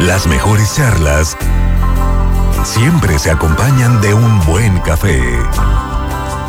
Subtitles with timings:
[0.00, 1.36] Las mejores charlas
[2.62, 5.20] siempre se acompañan de un buen café.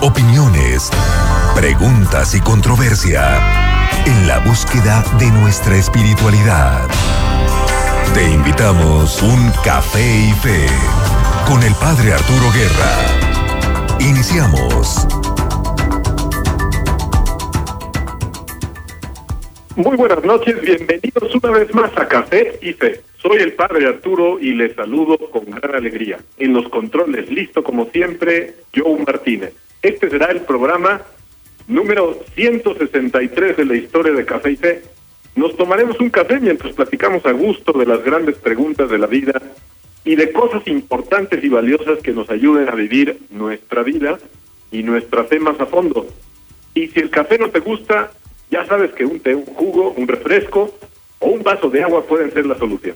[0.02, 0.92] Opiniones,
[1.56, 3.40] preguntas y controversia
[4.06, 6.88] en la búsqueda de nuestra espiritualidad.
[8.14, 10.68] Te invitamos un café y fe
[11.48, 14.00] con el Padre Arturo Guerra.
[14.00, 15.08] Iniciamos.
[19.76, 23.09] Muy buenas noches, bienvenidos una vez más a Café y Fe.
[23.22, 26.20] Soy el Padre Arturo y les saludo con gran alegría.
[26.38, 29.54] En los controles, listo como siempre, Joe Martínez.
[29.82, 31.02] Este será el programa
[31.68, 34.82] número 163 de la historia de Café y Fe.
[35.36, 39.42] Nos tomaremos un café mientras platicamos a gusto de las grandes preguntas de la vida
[40.06, 44.18] y de cosas importantes y valiosas que nos ayuden a vivir nuestra vida
[44.72, 46.08] y nuestra fe más a fondo.
[46.74, 48.12] Y si el café no te gusta,
[48.50, 50.74] ya sabes que un té, un jugo, un refresco
[51.20, 52.96] o un vaso de agua pueden ser la solución.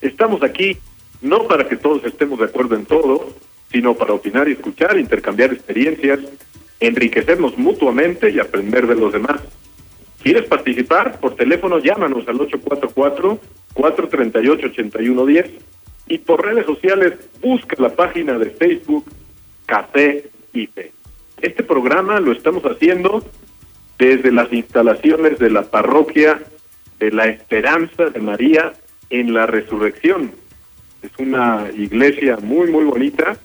[0.00, 0.78] Estamos aquí
[1.20, 3.34] no para que todos estemos de acuerdo en todo,
[3.70, 6.20] sino para opinar y escuchar, intercambiar experiencias,
[6.80, 9.40] enriquecernos mutuamente y aprender de los demás.
[10.22, 11.18] ¿Quieres participar?
[11.20, 12.38] Por teléfono llámanos al
[13.74, 15.50] 844-438-8110
[16.08, 19.04] y por redes sociales busca la página de Facebook
[19.66, 20.92] Café IFE.
[21.40, 23.24] Este programa lo estamos haciendo
[23.98, 26.40] desde las instalaciones de la parroquia
[26.98, 28.72] de la Esperanza de María
[29.10, 30.32] en la Resurrección.
[31.02, 33.36] Es una iglesia muy, muy bonita.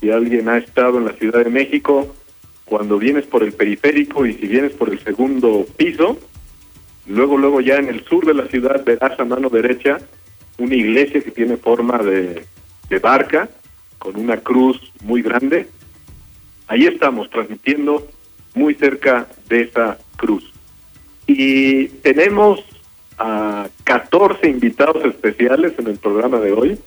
[0.00, 2.14] Si alguien ha estado en la Ciudad de México,
[2.64, 6.18] cuando vienes por el periférico y si vienes por el segundo piso,
[7.06, 9.98] luego, luego ya en el sur de la ciudad verás a mano derecha
[10.58, 12.44] una iglesia que tiene forma de,
[12.88, 13.48] de barca,
[13.98, 15.68] con una cruz muy grande.
[16.66, 18.08] Ahí estamos transmitiendo
[18.54, 20.52] muy cerca de esa cruz.
[21.26, 22.64] Y tenemos
[23.22, 26.78] a 14 invitados especiales en el programa de hoy.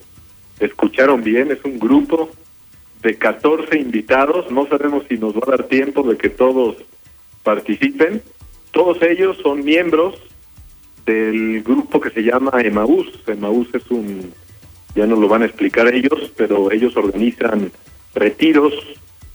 [0.59, 2.30] Escucharon bien, es un grupo
[3.02, 4.52] de 14 invitados.
[4.52, 6.75] No sabemos si nos va a dar tiempo de que todos
[7.44, 8.22] participen.
[8.72, 10.16] Todos ellos son miembros
[11.06, 13.07] del grupo que se llama Emaús.
[13.28, 14.34] Emaús es un,
[14.95, 17.72] ya nos lo van a explicar ellos, pero ellos organizan
[18.13, 18.74] retiros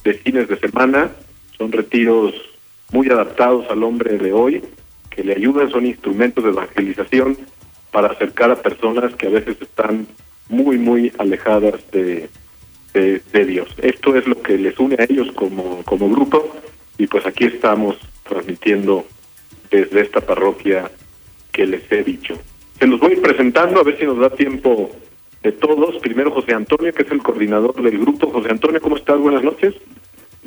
[0.04, 1.10] de fines de semana
[1.56, 2.34] son retiros
[2.90, 4.62] muy adaptados al hombre de hoy,
[5.10, 7.36] que le ayudan, son instrumentos de evangelización
[7.90, 10.06] para acercar a personas que a veces están
[10.48, 12.28] muy, muy alejadas de,
[12.94, 13.68] de, Dios.
[13.82, 16.56] Esto es lo que les une a ellos como, como grupo
[16.98, 19.06] y pues aquí estamos transmitiendo
[19.70, 20.90] desde esta parroquia
[21.52, 22.38] que les he dicho.
[22.78, 24.90] Se los voy presentando a ver si nos da tiempo
[25.42, 25.96] de todos.
[25.98, 28.30] Primero José Antonio, que es el coordinador del grupo.
[28.30, 29.18] José Antonio, ¿cómo estás?
[29.18, 29.74] Buenas noches.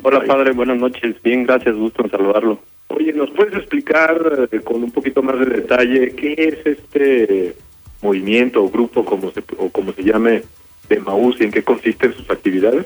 [0.01, 1.21] Hola padre, buenas noches.
[1.21, 2.59] Bien, gracias, gusto en saludarlo.
[2.95, 7.55] Oye, ¿nos puedes explicar eh, con un poquito más de detalle qué es este
[8.01, 10.43] movimiento o grupo, como se, o como se llame,
[10.89, 12.85] de Maús y en qué consisten sus actividades?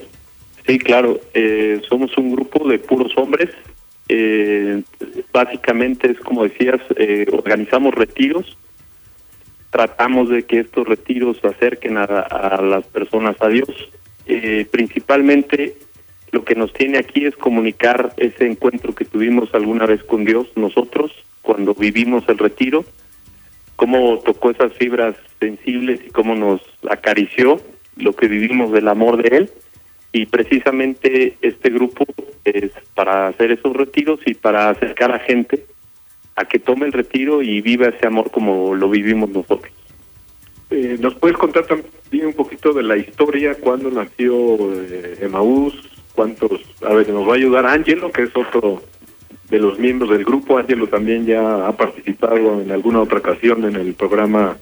[0.65, 1.19] Sí, claro.
[1.33, 3.49] Eh, somos un grupo de puros hombres.
[4.07, 4.81] Eh,
[5.33, 6.79] básicamente es como decías,
[7.31, 8.57] organizamos retiros.
[9.71, 13.69] Tratamos de que estos retiros acerquen a, a las personas a Dios.
[14.71, 15.75] principalmente
[16.31, 20.47] lo que nos tiene aquí es comunicar ese encuentro que tuvimos alguna vez con Dios
[20.55, 21.11] nosotros
[21.41, 22.83] cuando vivimos el retiro,
[23.77, 27.61] cómo tocó esas fibras sensibles y cómo nos acarició
[27.95, 29.51] lo que vivimos del amor de Él.
[30.11, 32.05] Y precisamente este grupo
[32.43, 35.65] es para hacer esos retiros y para acercar a gente
[36.35, 39.71] a que tome el retiro y viva ese amor como lo vivimos nosotros.
[40.69, 46.61] Eh, ¿Nos puedes contar también un poquito de la historia, cuándo nació eh, Emaús, cuántos,
[46.81, 48.81] a ver, nos va a ayudar Ángelo, que es otro
[49.51, 50.57] de los miembros del grupo.
[50.57, 54.57] Ángelo también ya ha participado en alguna otra ocasión en el programa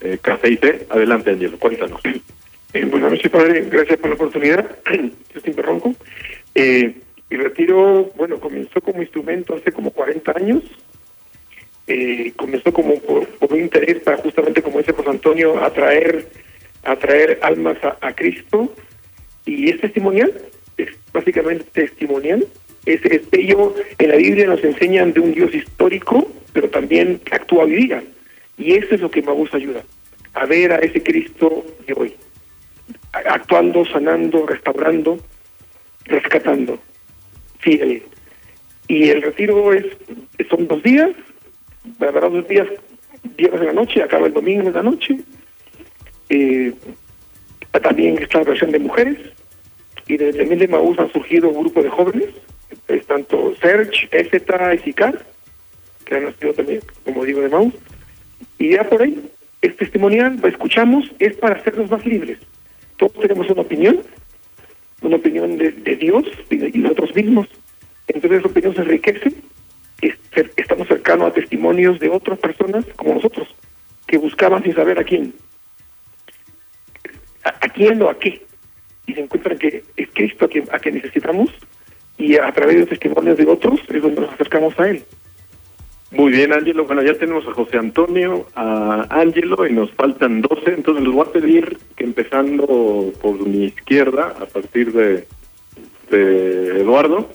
[0.00, 0.84] eh, Café.
[0.90, 2.00] Adelante, Ángelo, cuéntanos.
[2.04, 3.68] Eh, buenas noches, padre.
[3.70, 4.76] Gracias por la oportunidad.
[5.34, 5.94] Yo te interrumpo.
[6.56, 6.96] Eh,
[7.30, 10.64] el retiro, bueno, comenzó como instrumento hace como 40 años.
[11.86, 16.26] Eh, comenzó como por, un interés para justamente, como dice José Antonio, atraer,
[16.82, 18.74] atraer almas a, Cristo.
[19.46, 20.51] Y es testimonial es
[21.12, 22.46] básicamente testimonial.
[22.84, 27.86] Ese destello en la Biblia nos enseñan de un Dios histórico, pero también actúa hoy
[27.86, 28.02] día.
[28.58, 29.82] Y eso es lo que Maús ayuda,
[30.34, 32.14] a ver a ese Cristo de hoy,
[33.12, 35.18] actuando, sanando, restaurando,
[36.04, 36.78] rescatando.
[37.60, 38.02] Fíjale.
[38.88, 39.86] Y el retiro es
[40.50, 41.10] son dos días,
[41.98, 42.66] verdad dos días,
[43.36, 45.18] viernes de la noche, acaba el domingo de la noche.
[46.28, 46.72] Eh,
[47.82, 49.18] también está la versión de mujeres,
[50.06, 52.30] y desde el de Maús han surgido un grupo de jóvenes,
[52.88, 54.42] es tanto Serge, EZ
[54.74, 55.24] y Sicar,
[56.04, 57.74] que han nacido también, como digo, de Maús,
[58.58, 59.30] y ya por ahí,
[59.62, 62.38] es testimonial, lo escuchamos, es para hacernos más libres.
[62.96, 64.00] Todos tenemos una opinión,
[65.00, 67.48] una opinión de, Dios y de, nosotros mismos.
[68.08, 69.32] Entonces esa opinión se enriquece,
[70.56, 73.48] estamos cercanos a testimonios de otras personas como nosotros,
[74.06, 75.32] que buscaban sin saber a quién.
[77.44, 78.44] ¿A, quién o a qué?
[79.06, 81.50] Y se encuentran que es Cristo a quien, a quien necesitamos
[82.18, 85.02] y a través de testimonios de otros es donde nos acercamos a Él.
[86.12, 86.84] Muy bien, Ángelo.
[86.84, 90.74] Bueno, ya tenemos a José Antonio, a Ángelo y nos faltan 12.
[90.74, 95.26] Entonces les voy a pedir que empezando por mi izquierda, a partir de,
[96.10, 97.30] Eduardo,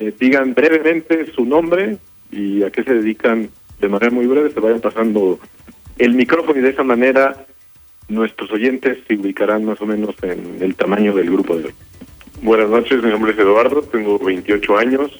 [0.00, 1.98] eh, digan brevemente su nombre
[2.32, 3.48] y a qué se dedican
[3.80, 4.50] de manera muy breve.
[4.50, 5.38] Se vayan pasando
[5.98, 7.46] el micrófono y de esa manera
[8.12, 11.74] nuestros oyentes se ubicarán más o menos en el tamaño del grupo de hoy.
[12.42, 15.10] Buenas noches, mi nombre es Eduardo, tengo 28 años,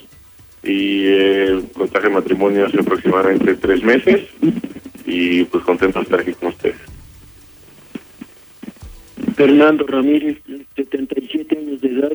[0.62, 4.28] y eh, contraje matrimonio hace aproximadamente tres meses
[5.04, 6.76] y pues contento de estar aquí con ustedes.
[9.34, 10.38] Fernando Ramírez,
[10.76, 12.12] 77 años de edad,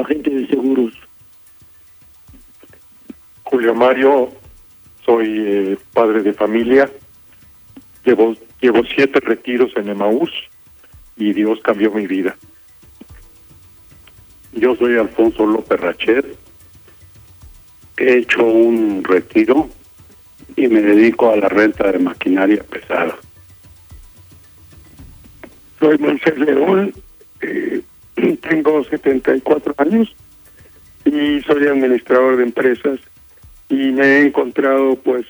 [0.00, 0.94] agente de seguros.
[3.42, 4.30] Julio Mario,
[5.04, 6.90] soy eh, padre de familia,
[8.04, 10.30] llevo, llevo siete retiros en Emaús
[11.16, 12.36] y Dios cambió mi vida.
[14.52, 16.26] Yo soy Alfonso López Rachet,
[17.96, 19.68] he hecho un retiro
[20.56, 23.16] y me dedico a la renta de maquinaria pesada.
[25.78, 26.92] Soy Moisés León,
[27.40, 27.82] eh,
[28.42, 30.14] tengo 74 años
[31.04, 32.98] y soy administrador de empresas
[33.68, 35.26] y me he encontrado pues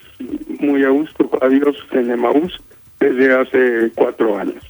[0.60, 2.60] muy a gusto con Dios en Emaús
[3.00, 4.62] desde hace cuatro años.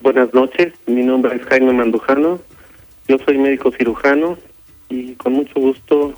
[0.00, 2.40] Buenas noches, mi nombre es Jaime Mandujano,
[3.06, 4.38] yo soy médico cirujano
[4.88, 6.14] y con mucho gusto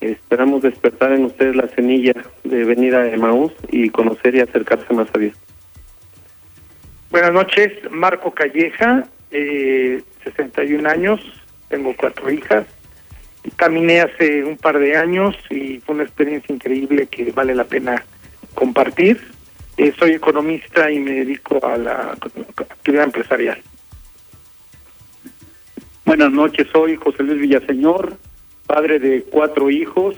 [0.00, 2.14] esperamos despertar en ustedes la semilla
[2.44, 5.36] de venir a Emaús y conocer y acercarse más a Dios.
[7.10, 11.20] Buenas noches, Marco Calleja, eh, 61 años,
[11.68, 12.66] tengo cuatro hijas.
[13.56, 18.04] Caminé hace un par de años y fue una experiencia increíble que vale la pena
[18.54, 19.20] compartir.
[19.76, 23.62] Eh, soy economista y me dedico a la actividad empresarial.
[26.04, 28.16] Buenas noches, soy José Luis Villaseñor,
[28.66, 30.16] padre de cuatro hijos,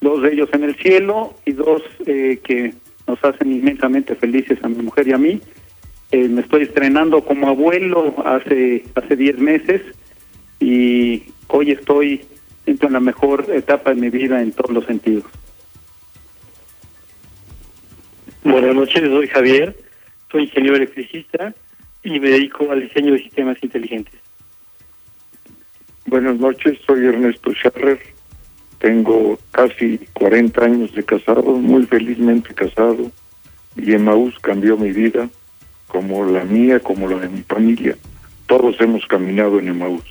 [0.00, 2.74] dos de ellos en el cielo y dos eh, que
[3.06, 5.40] nos hacen inmensamente felices a mi mujer y a mí.
[6.10, 9.82] Eh, me estoy estrenando como abuelo hace hace diez meses
[10.58, 12.24] y hoy estoy
[12.66, 15.24] en la mejor etapa de mi vida en todos los sentidos.
[18.44, 19.74] Buenas noches, soy Javier,
[20.30, 21.54] soy ingeniero electricista
[22.02, 24.20] y me dedico al diseño de sistemas inteligentes.
[26.04, 27.98] Buenas noches, soy Ernesto Scharrer.
[28.80, 33.10] Tengo casi 40 años de casado, muy felizmente casado,
[33.76, 35.30] y Emmaús cambió mi vida,
[35.88, 37.96] como la mía, como la de mi familia.
[38.46, 40.04] Todos hemos caminado en Emmaús.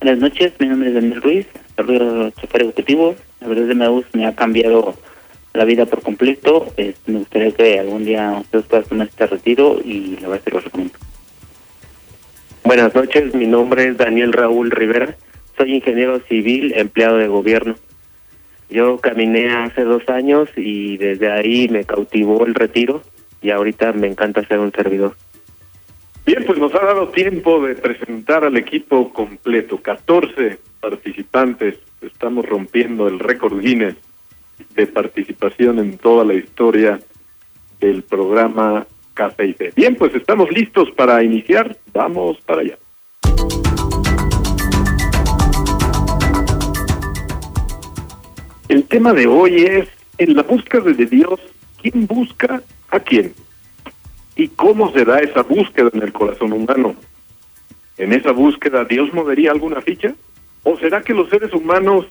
[0.00, 3.14] Buenas noches, mi nombre es Daniel Ruiz, soy chofer ejecutivo.
[3.40, 4.96] La verdad de Emmaús me ha cambiado
[5.52, 6.72] la vida por completo.
[7.06, 10.60] me gustaría que algún día ustedes puedan tomar este retiro y la verdad se lo
[10.60, 10.98] recomiendo.
[12.64, 15.16] Buenas noches, mi nombre es Daniel Raúl Rivera,
[15.56, 17.74] soy ingeniero civil, empleado de gobierno.
[18.68, 23.02] Yo caminé hace dos años y desde ahí me cautivó el retiro
[23.42, 25.16] y ahorita me encanta ser un servidor.
[26.24, 31.78] Bien, pues nos ha dado tiempo de presentar al equipo completo, 14 participantes.
[32.02, 33.96] Estamos rompiendo el récord Guinness
[34.74, 37.00] de participación en toda la historia
[37.80, 41.76] del programa Café Bien, pues estamos listos para iniciar.
[41.92, 42.78] Vamos para allá.
[48.68, 51.40] El tema de hoy es, en la búsqueda de Dios,
[51.82, 53.34] ¿quién busca a quién?
[54.36, 56.94] ¿Y cómo se da esa búsqueda en el corazón humano?
[57.98, 60.14] ¿En esa búsqueda Dios movería alguna ficha?
[60.62, 62.06] ¿O será que los seres humanos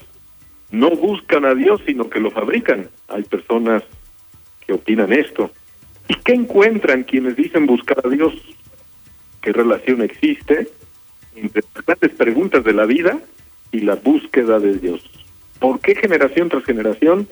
[0.72, 2.90] no buscan a Dios, sino que lo fabrican?
[3.08, 3.84] Hay personas
[4.66, 5.52] que opinan esto.
[6.08, 8.34] ¿Y qué encuentran quienes dicen buscar a Dios?
[9.42, 10.68] ¿Qué relación existe
[11.36, 13.20] entre las grandes preguntas de la vida
[13.72, 15.02] y la búsqueda de Dios?
[15.60, 17.28] ¿Por qué generación tras generación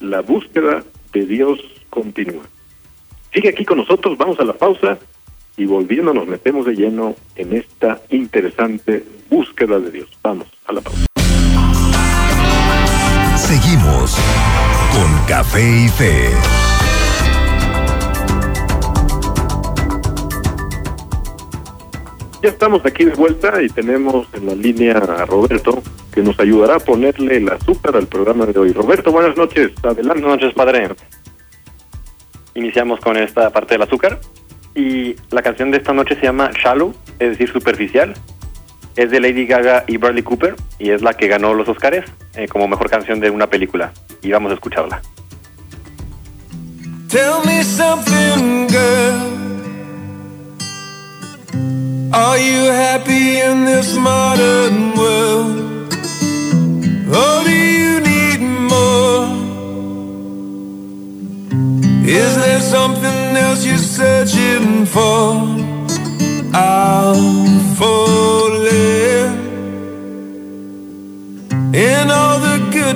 [0.00, 1.60] la búsqueda de Dios
[1.90, 2.44] continúa?
[3.32, 4.98] Sigue aquí con nosotros, vamos a la pausa
[5.56, 10.08] y volviendo nos metemos de lleno en esta interesante búsqueda de Dios.
[10.22, 11.11] Vamos a la pausa.
[13.52, 14.16] Seguimos
[14.94, 16.30] con Café y Fe.
[22.42, 25.82] Ya estamos aquí de vuelta y tenemos en la línea a Roberto,
[26.14, 28.72] que nos ayudará a ponerle el azúcar al programa de hoy.
[28.72, 29.72] Roberto, buenas noches.
[29.82, 30.22] Adelante.
[30.22, 30.88] Buenas noches, padre.
[32.54, 34.18] Iniciamos con esta parte del azúcar.
[34.74, 38.14] Y la canción de esta noche se llama Shallow, es decir, superficial.
[38.96, 42.46] Es de Lady Gaga y Bradley Cooper y es la que ganó los Oscars eh,
[42.48, 43.92] como mejor canción de una película.
[44.20, 45.00] Y vamos a escucharla.
[47.08, 49.32] Tell me something, girl.
[52.14, 55.92] Are you happy in this modern world?
[57.08, 59.28] Or do you need more?
[62.06, 65.36] Is there something else you're searching for?
[66.54, 67.14] I'll
[67.76, 68.41] fall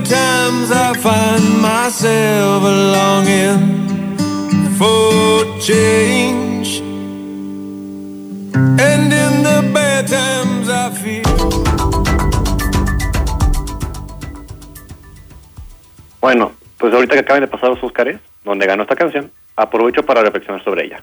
[0.09, 4.17] times, I find myself longing
[4.79, 6.81] for change.
[8.55, 11.23] And in the bad times, I feel.
[16.21, 20.23] Bueno, pues ahorita que acaban de pasar los Oscars, donde ganó esta canción, aprovecho para
[20.23, 21.03] reflexionar sobre ella.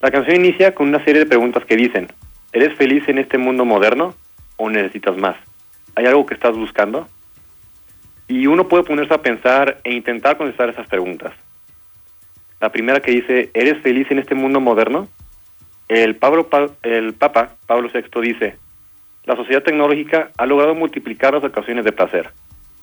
[0.00, 2.08] La canción inicia con una serie de preguntas que dicen,
[2.52, 4.14] ¿eres feliz en este mundo moderno
[4.56, 5.36] o necesitas más?
[5.94, 7.08] ¿Hay algo que estás buscando?
[8.28, 11.32] Y uno puede ponerse a pensar e intentar contestar esas preguntas.
[12.60, 15.08] La primera que dice, ¿eres feliz en este mundo moderno?
[15.88, 18.56] El, Pablo, Pa- el Papa Pablo VI dice,
[19.24, 22.30] la sociedad tecnológica ha logrado multiplicar las ocasiones de placer,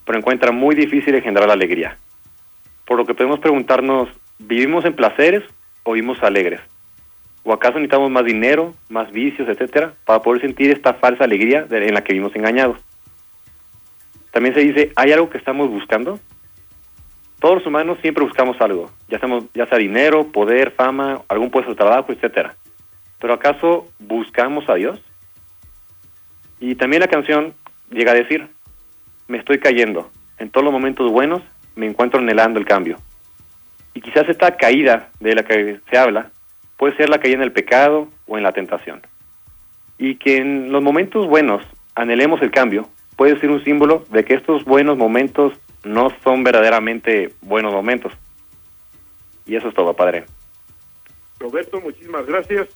[0.06, 1.98] pero encuentra muy difícil engendrar la alegría.
[2.86, 4.10] Por lo que podemos preguntarnos,
[4.40, 5.44] ¿vivimos en placeres
[5.84, 6.62] o vivimos alegres?
[7.44, 11.94] ¿O acaso necesitamos más dinero, más vicios, etcétera, para poder sentir esta falsa alegría en
[11.94, 12.78] la que vivimos engañados?
[14.34, 16.20] También se dice, ¿hay algo que estamos buscando?
[17.40, 19.22] Todos los humanos siempre buscamos algo, ya,
[19.54, 22.56] ya sea dinero, poder, fama, algún puesto de trabajo, etcétera.
[23.20, 25.00] Pero ¿acaso buscamos a Dios?
[26.60, 27.54] Y también la canción
[27.92, 28.48] llega a decir,
[29.28, 30.10] me estoy cayendo,
[30.40, 31.44] en todos los momentos buenos
[31.75, 32.98] me encuentro anhelando el cambio.
[33.94, 36.32] Y quizás esta caída de la que se habla
[36.78, 39.02] puede ser la caída en el pecado o en la tentación.
[40.00, 41.63] Y que en los momentos buenos
[41.94, 42.90] anhelemos el cambio
[43.24, 45.53] puede ser un símbolo de que estos buenos momentos
[45.86, 48.12] no son verdaderamente buenos momentos.
[49.46, 50.25] Y eso es todo, padre.
[51.39, 52.68] Roberto, muchísimas gracias.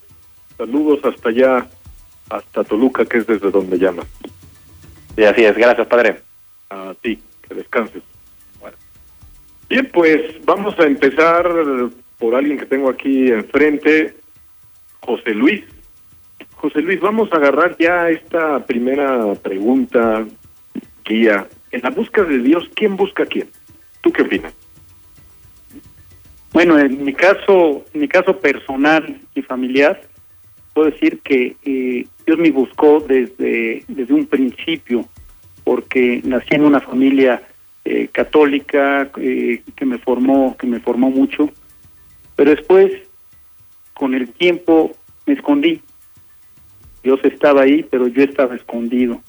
[0.56, 1.66] Saludos hasta allá,
[2.30, 4.06] hasta Toluca, que es desde donde llamas.
[5.18, 6.22] Y así es, gracias, padre.
[6.70, 8.02] A ti, que descanses.
[8.58, 8.78] Bueno.
[9.68, 11.46] Bien, pues vamos a empezar
[12.18, 14.16] por alguien que tengo aquí enfrente,
[15.00, 15.62] José Luis.
[16.60, 20.26] José Luis, vamos a agarrar ya esta primera pregunta,
[21.04, 21.46] guía.
[21.70, 23.48] En la búsqueda de Dios, ¿quién busca a quién?
[24.00, 24.52] ¿Tú qué opinas?
[26.52, 30.00] Bueno, en mi caso, en mi caso personal y familiar,
[30.74, 35.04] puedo decir que eh, Dios me buscó desde, desde un principio,
[35.62, 37.40] porque nací en una familia
[37.84, 41.50] eh, católica eh, que me formó, que me formó mucho,
[42.34, 42.92] pero después,
[43.94, 45.82] con el tiempo, me escondí.
[47.08, 49.22] Dios estaba ahí, pero yo estaba escondido.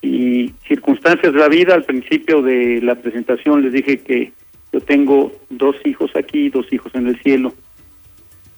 [0.00, 4.32] Y circunstancias de la vida, al principio de la presentación les dije que
[4.72, 7.52] yo tengo dos hijos aquí, dos hijos en el cielo.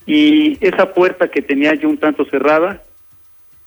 [0.07, 2.85] Y esa puerta que tenía yo un tanto cerrada,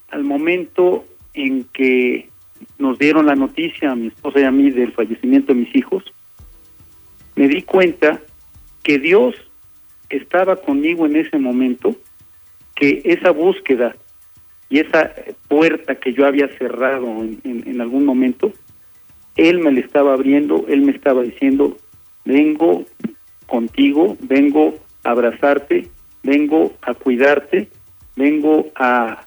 [0.08, 1.04] al momento
[1.34, 2.30] en que
[2.78, 6.06] nos dieron la noticia a mi esposa y a mí del fallecimiento de mis hijos,
[7.36, 8.22] me di cuenta
[8.82, 9.36] que Dios
[10.10, 11.98] estaba conmigo en ese momento,
[12.76, 13.94] que esa búsqueda
[14.70, 15.12] y esa
[15.48, 18.52] puerta que yo había cerrado en, en- algún momento,
[19.36, 21.78] Él me la estaba abriendo, Él me estaba diciendo,
[22.24, 22.86] vengo
[23.46, 25.88] contigo, vengo a abrazarte,
[26.24, 27.70] vengo a cuidarte,
[28.16, 29.26] vengo a,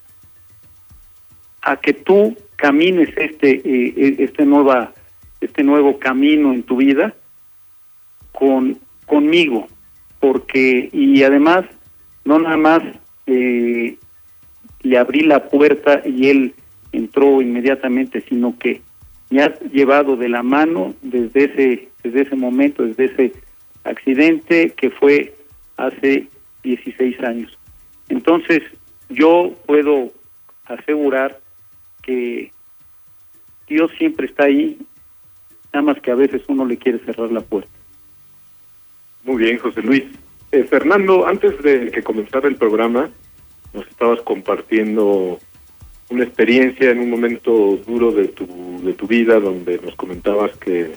[1.63, 4.93] a que tú camines este, eh, este, nueva,
[5.41, 7.15] este nuevo camino en tu vida
[8.33, 9.69] con, conmigo,
[10.19, 11.65] porque, y además,
[12.25, 12.83] no nada más
[13.27, 13.97] eh,
[14.89, 16.55] le abrí la puerta y él
[16.93, 18.81] entró inmediatamente, sino que
[19.31, 23.33] me ha llevado de la mano desde ese, desde ese momento, desde ese
[23.85, 25.35] accidente que fue
[25.77, 26.27] hace
[26.63, 27.59] 16 años.
[28.09, 28.63] Entonces,
[29.11, 30.11] yo puedo
[30.65, 31.39] asegurar
[32.03, 32.51] que
[33.69, 34.79] Dios siempre está ahí,
[35.73, 37.71] nada más que a veces uno le quiere cerrar la puerta.
[39.25, 40.05] Muy bien, José Luis.
[40.53, 43.11] Eh, Fernando, antes de que comenzara el programa,
[43.79, 45.39] nos estabas compartiendo
[46.11, 48.47] una experiencia en un momento duro de tu,
[48.83, 50.93] de tu vida, donde nos comentabas que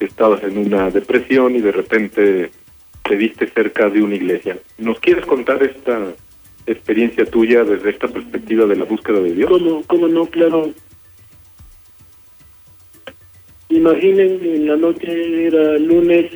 [0.00, 2.50] estabas en una depresión y de repente
[3.02, 4.58] te viste cerca de una iglesia.
[4.78, 6.12] ¿Nos quieres contar esta
[6.66, 9.48] experiencia tuya desde esta perspectiva de la búsqueda de Dios?
[9.48, 10.26] ¿Cómo, cómo no?
[10.26, 10.72] Claro.
[13.68, 16.32] Imaginen, en la noche era lunes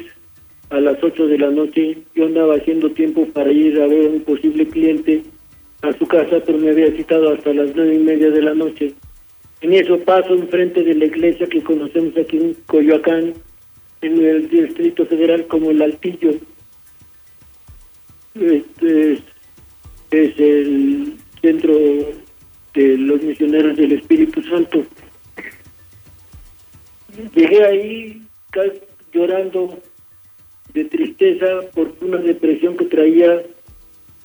[0.69, 4.21] a las 8 de la noche, yo andaba haciendo tiempo para ir a ver un
[4.21, 5.23] posible cliente
[5.83, 8.95] a su casa, pero me había citado hasta las nueve y media de la noche.
[9.61, 13.35] En eso paso enfrente de la iglesia que conocemos aquí en Coyoacán,
[14.03, 16.31] en el Distrito Federal como el Altillo.
[18.35, 19.13] Este
[20.11, 21.75] es, el centro
[22.75, 24.85] de los misioneros del Espíritu Santo.
[27.35, 28.23] Llegué ahí
[29.13, 29.79] llorando
[30.73, 33.43] de tristeza por una depresión que traía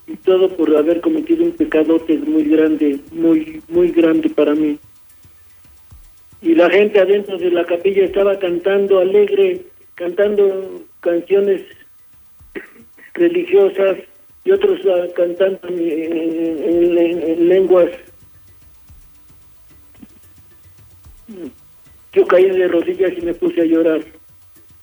[0.08, 4.78] y todo por haber cometido un pecado es muy grande, muy, muy grande para mí.
[6.42, 9.62] Y la gente adentro de la capilla estaba cantando alegre,
[9.96, 11.64] cantando canciones
[13.16, 13.98] religiosas
[14.44, 17.90] y otros ah, cantando en- en lenguas.
[22.14, 24.02] Yo caí de rodillas y me puse a llorar,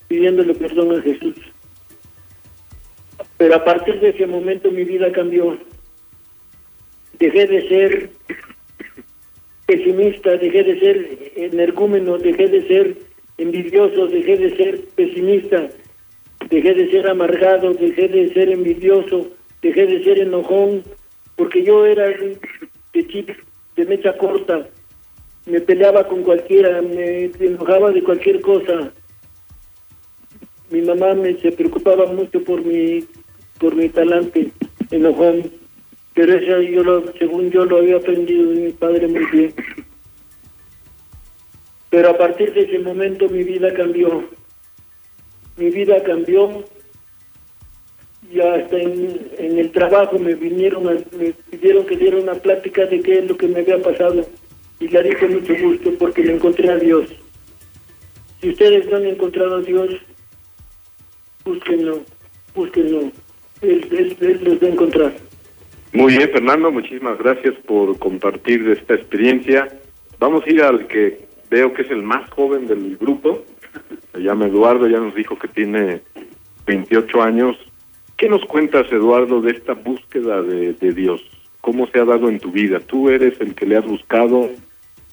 [0.07, 1.35] pidiéndole perdón a Jesús.
[3.43, 5.57] Pero a partir de ese momento mi vida cambió.
[7.19, 8.09] Dejé de ser
[9.65, 12.97] pesimista, dejé de ser energúmeno, dejé de ser
[13.37, 15.67] envidioso, dejé de ser pesimista,
[16.49, 19.27] dejé de ser amargado, dejé de ser envidioso,
[19.61, 20.81] dejé de ser enojón,
[21.35, 23.29] porque yo era de chip,
[23.75, 24.69] de mecha corta,
[25.47, 28.93] me peleaba con cualquiera, me enojaba de cualquier cosa.
[30.69, 33.05] Mi mamá me se preocupaba mucho por mi
[33.63, 34.51] por mi talante
[34.91, 35.49] enojón,
[36.13, 39.53] pero eso yo lo, según yo lo había aprendido de mi padre muy bien.
[41.89, 44.25] Pero a partir de ese momento mi vida cambió.
[45.55, 46.65] Mi vida cambió
[48.29, 50.83] y hasta en, el trabajo me vinieron,
[51.17, 54.25] me pidieron que diera una plática de qué es lo que me había pasado
[54.81, 57.07] y la di con mucho gusto porque le encontré a Dios.
[58.41, 59.89] Si ustedes no han encontrado a Dios,
[61.45, 62.01] búsquenlo,
[62.53, 63.22] búsquenlo.
[63.63, 65.13] Él, él- él los va a encontrar.
[65.93, 69.67] Muy bien, Fernando, muchísimas gracias por compartir esta experiencia.
[70.19, 73.43] Vamos a ir al que veo que es el más joven del grupo.
[74.13, 76.01] Se llama Eduardo, ya nos dijo que tiene
[76.65, 77.57] 28 años.
[78.17, 81.21] ¿Qué nos cuentas, Eduardo, de esta búsqueda de, de Dios?
[81.61, 82.79] ¿Cómo se ha dado en tu vida?
[82.79, 84.49] ¿Tú eres el que le has buscado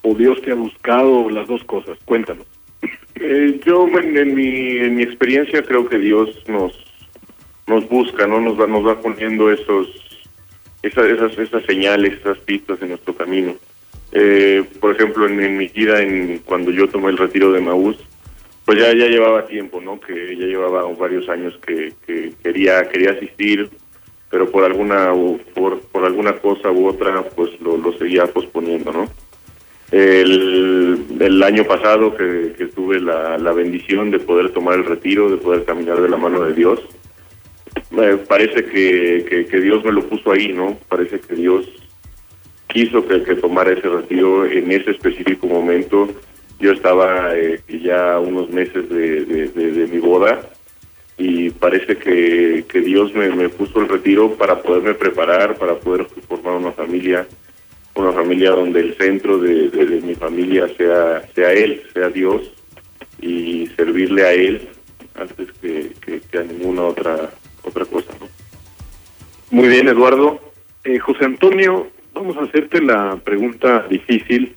[0.02, 1.98] o Dios te ha buscado o las dos cosas?
[2.04, 2.46] Cuéntanos.
[3.16, 6.72] Eh, yo, bueno, en mi, en mi experiencia, creo que Dios nos
[7.70, 8.40] nos busca, ¿no?
[8.40, 9.88] Nos va, nos va poniendo esos,
[10.82, 11.06] esas,
[11.38, 13.54] esas, señales, esas pistas en nuestro camino.
[14.12, 17.96] Eh, por ejemplo, en, mi vida, en, cuando yo tomé el retiro de Maús,
[18.64, 20.00] pues ya, ya llevaba tiempo, ¿no?
[20.00, 23.70] Que ya llevaba varios años que, que quería, quería asistir,
[24.30, 25.12] pero por alguna,
[25.54, 29.08] por, por alguna cosa u otra, pues lo, seguía posponiendo, ¿no?
[29.92, 35.30] El, el año pasado que, que tuve la, la bendición de poder tomar el retiro,
[35.30, 36.80] de poder caminar de la mano de Dios,
[37.90, 40.78] me parece que, que, que Dios me lo puso ahí, ¿no?
[40.88, 41.66] Parece que Dios
[42.68, 46.08] quiso que, que tomara ese retiro en ese específico momento.
[46.60, 50.40] Yo estaba eh, ya unos meses de, de, mi boda
[51.18, 56.06] y parece que, que Dios me, me puso el retiro para poderme preparar, para poder
[56.28, 57.26] formar una familia,
[57.94, 62.52] una familia donde el centro de, de- de mi familia sea, sea Él, sea Dios
[63.20, 64.68] y servirle a Él
[65.14, 67.30] antes que, que- que a ninguna otra
[67.62, 68.12] otra cosa.
[68.20, 68.28] ¿no?
[69.50, 70.40] Muy bien, Eduardo.
[70.84, 74.56] Eh, José Antonio, vamos a hacerte la pregunta difícil.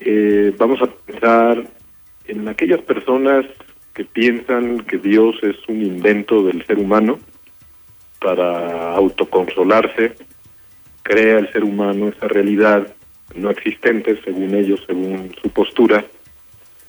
[0.00, 1.64] Eh, vamos a pensar
[2.26, 3.46] en aquellas personas
[3.94, 7.18] que piensan que Dios es un invento del ser humano
[8.20, 10.14] para autoconsolarse,
[11.02, 12.94] crea el ser humano esa realidad
[13.34, 16.04] no existente, según ellos, según su postura,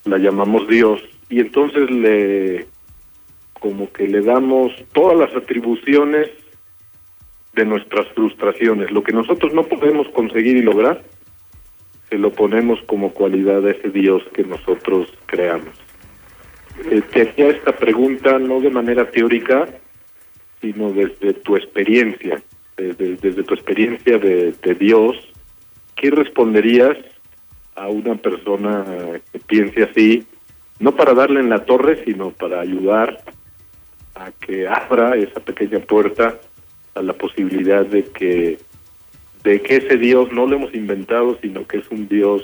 [0.06, 2.67] la llamamos Dios, y entonces le
[3.62, 6.30] como que le damos todas las atribuciones
[7.54, 8.91] de nuestras frustraciones.
[8.91, 11.04] Lo que nosotros no podemos conseguir y lograr,
[12.10, 15.76] se lo ponemos como cualidad a ese Dios que nosotros creamos.
[16.89, 19.69] Eh, te hacía esta pregunta no de manera teórica,
[20.60, 22.41] sino desde tu experiencia,
[22.78, 25.17] desde, tu experiencia de Dios,
[25.95, 26.97] ¿qué responderías
[27.76, 28.86] a una persona
[29.32, 30.26] que piense así,
[30.80, 33.24] no para darle en la torre, sino para ayudar
[34.25, 36.39] a que abra esa pequeña puerta
[36.95, 38.60] a la posibilidad de que
[39.43, 42.43] de que ese Dios no lo hemos inventado, sino que es un Dios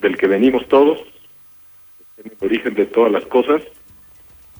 [0.00, 1.00] del que venimos todos,
[2.18, 3.62] en el origen de todas las cosas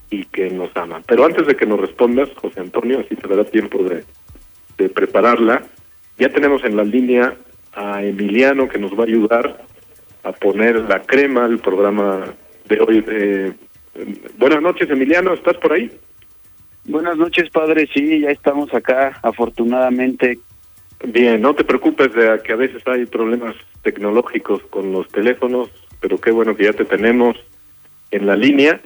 [0.09, 1.03] y que nos ama.
[1.07, 4.03] Pero antes de que nos respondas, José Antonio, así te dará tiempo de
[4.79, 5.63] de prepararla.
[6.19, 7.37] Ya tenemos en la línea
[7.73, 9.65] a Emiliano que nos va a ayudar
[10.25, 12.25] a poner la crema al programa
[12.69, 13.05] de hoy.
[13.09, 13.53] Eh,
[14.39, 15.91] buenas noches, Emiliano, ¿estás por ahí?
[16.85, 17.89] Buenas noches, padre.
[17.93, 20.39] Sí, ya estamos acá, afortunadamente.
[21.05, 26.19] Bien, no te preocupes de que a veces hay problemas tecnológicos con los teléfonos, pero
[26.19, 27.37] qué bueno que ya te tenemos
[28.11, 28.81] en la línea.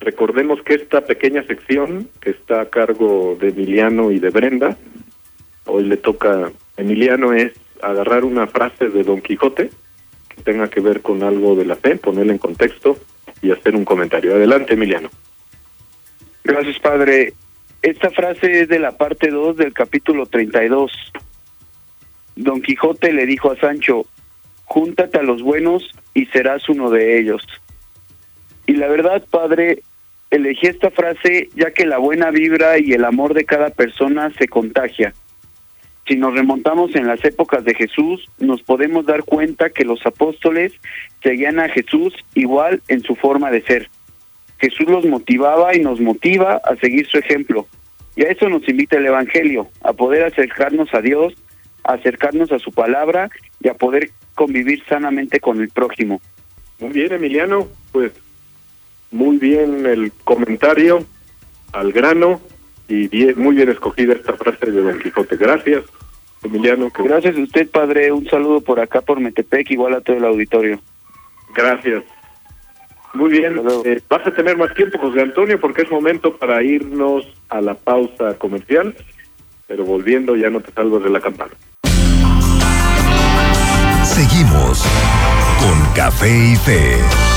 [0.00, 4.76] Recordemos que esta pequeña sección que está a cargo de Emiliano y de Brenda,
[5.66, 9.70] hoy le toca a Emiliano es agarrar una frase de Don Quijote
[10.28, 12.98] que tenga que ver con algo de la fe, ponerla en contexto
[13.40, 14.34] y hacer un comentario.
[14.34, 15.10] Adelante, Emiliano.
[16.46, 17.32] Gracias, padre.
[17.82, 20.92] Esta frase es de la parte 2 del capítulo 32.
[22.36, 24.06] Don Quijote le dijo a Sancho,
[24.64, 27.44] júntate a los buenos y serás uno de ellos.
[28.64, 29.82] Y la verdad, padre,
[30.30, 34.46] elegí esta frase ya que la buena vibra y el amor de cada persona se
[34.46, 35.14] contagia.
[36.06, 40.72] Si nos remontamos en las épocas de Jesús, nos podemos dar cuenta que los apóstoles
[41.24, 43.90] seguían a Jesús igual en su forma de ser.
[44.58, 47.66] Jesús los motivaba y nos motiva a seguir su ejemplo.
[48.14, 51.34] Y a eso nos invita el Evangelio, a poder acercarnos a Dios,
[51.84, 56.20] a acercarnos a su palabra y a poder convivir sanamente con el prójimo.
[56.78, 58.12] Muy bien, Emiliano, pues
[59.10, 61.04] muy bien el comentario
[61.72, 62.40] al grano
[62.88, 65.36] y bien, muy bien escogida esta frase de Don Quijote.
[65.36, 65.84] Gracias,
[66.42, 66.90] Emiliano.
[66.96, 68.12] Gracias a usted, padre.
[68.12, 70.80] Un saludo por acá, por Metepec, igual a todo el auditorio.
[71.54, 72.04] Gracias.
[73.14, 73.60] Muy bien.
[73.84, 77.74] Eh, vas a tener más tiempo, José Antonio, porque es momento para irnos a la
[77.74, 78.94] pausa comercial,
[79.66, 81.52] pero volviendo ya no te salgo de la campana.
[84.04, 84.84] Seguimos
[85.60, 87.35] con Café y Fe.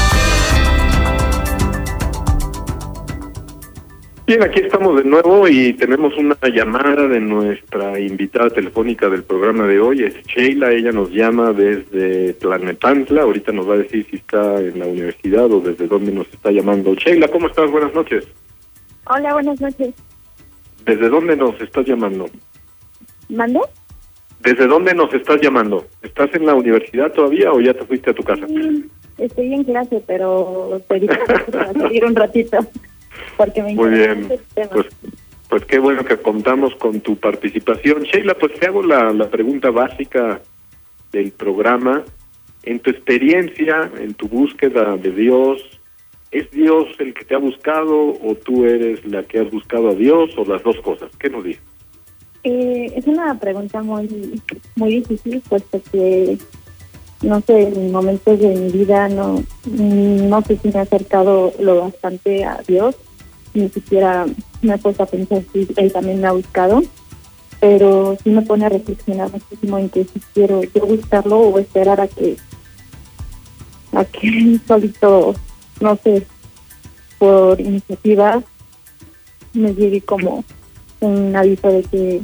[4.30, 9.66] Bien, aquí estamos de nuevo y tenemos una llamada de nuestra invitada telefónica del programa
[9.66, 14.18] de hoy, es Sheila, ella nos llama desde Tlanepantla, ahorita nos va a decir si
[14.18, 16.94] está en la universidad o desde dónde nos está llamando.
[16.94, 17.72] Sheila, ¿cómo estás?
[17.72, 18.28] Buenas noches.
[19.08, 19.96] Hola, buenas noches.
[20.86, 22.30] ¿Desde dónde nos estás llamando?
[23.30, 23.62] ¿Mande?
[24.42, 25.88] ¿Desde dónde nos estás llamando?
[26.04, 28.46] ¿Estás en la universidad todavía o ya te fuiste a tu casa?
[29.18, 32.60] Estoy en clase, pero te dije que seguir un ratito.
[33.38, 34.70] Porque me Muy bien, tema.
[34.72, 34.88] pues,
[35.50, 38.04] pues qué bueno que contamos con tu participación.
[38.04, 40.42] Sheila, pues te hago la, la pregunta básica
[41.12, 42.04] del programa.
[42.64, 45.62] En tu experiencia, en tu búsqueda de Dios,
[46.32, 49.96] ¿es Dios el que te ha buscado o tú eres la que has buscado a
[49.96, 51.10] Dios o las dos cosas?
[51.18, 51.64] ¿Qué nos dices?
[52.44, 54.42] Eh, es una pregunta muy
[54.76, 56.38] muy difícil, puesto que,
[57.22, 61.82] no sé, en momentos de mi vida no, no sé si me he acercado lo
[61.82, 62.96] bastante a Dios,
[63.54, 64.26] ni siquiera
[64.62, 66.82] me he puesto a pensar si Él también me ha buscado,
[67.60, 72.00] pero sí me pone a reflexionar muchísimo en que si quiero yo buscarlo o esperar
[72.02, 72.38] a que,
[73.94, 75.36] a que solito,
[75.80, 76.26] no sé,
[77.18, 78.42] por iniciativa,
[79.54, 80.44] me llegue como
[81.02, 82.22] un aviso de que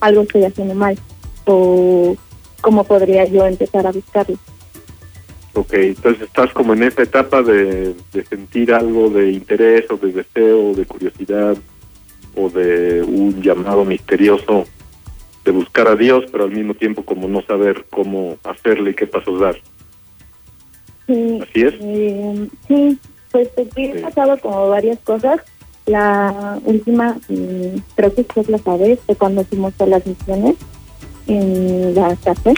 [0.00, 0.98] algo estoy haciendo mal
[1.46, 2.16] o
[2.60, 4.38] cómo podría yo empezar a buscarlo.
[5.54, 10.12] Ok, entonces estás como en esa etapa de, de sentir algo de interés o de
[10.12, 11.56] deseo o de curiosidad
[12.34, 14.64] o de un llamado misterioso
[15.44, 19.06] de buscar a Dios, pero al mismo tiempo como no saber cómo hacerle y qué
[19.06, 19.56] pasos dar.
[21.06, 21.74] Sí, ¿Así es?
[21.80, 22.98] eh, sí,
[23.30, 25.40] pues he pasado como varias cosas.
[25.84, 30.54] La última, mm, creo que usted lo sabe, fue cuando fuimos a las misiones
[31.26, 32.54] en la cárcel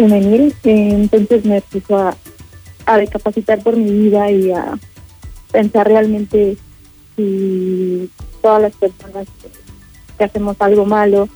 [0.00, 2.16] Eh, entonces me puso a,
[2.86, 4.78] a recapacitar por mi vida y a
[5.52, 6.56] pensar realmente
[7.16, 8.08] si
[8.40, 9.26] todas las personas
[10.16, 11.30] que, hacemos algo malo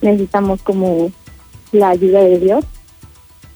[0.00, 1.10] necesitamos como
[1.72, 2.64] la ayuda de Dios.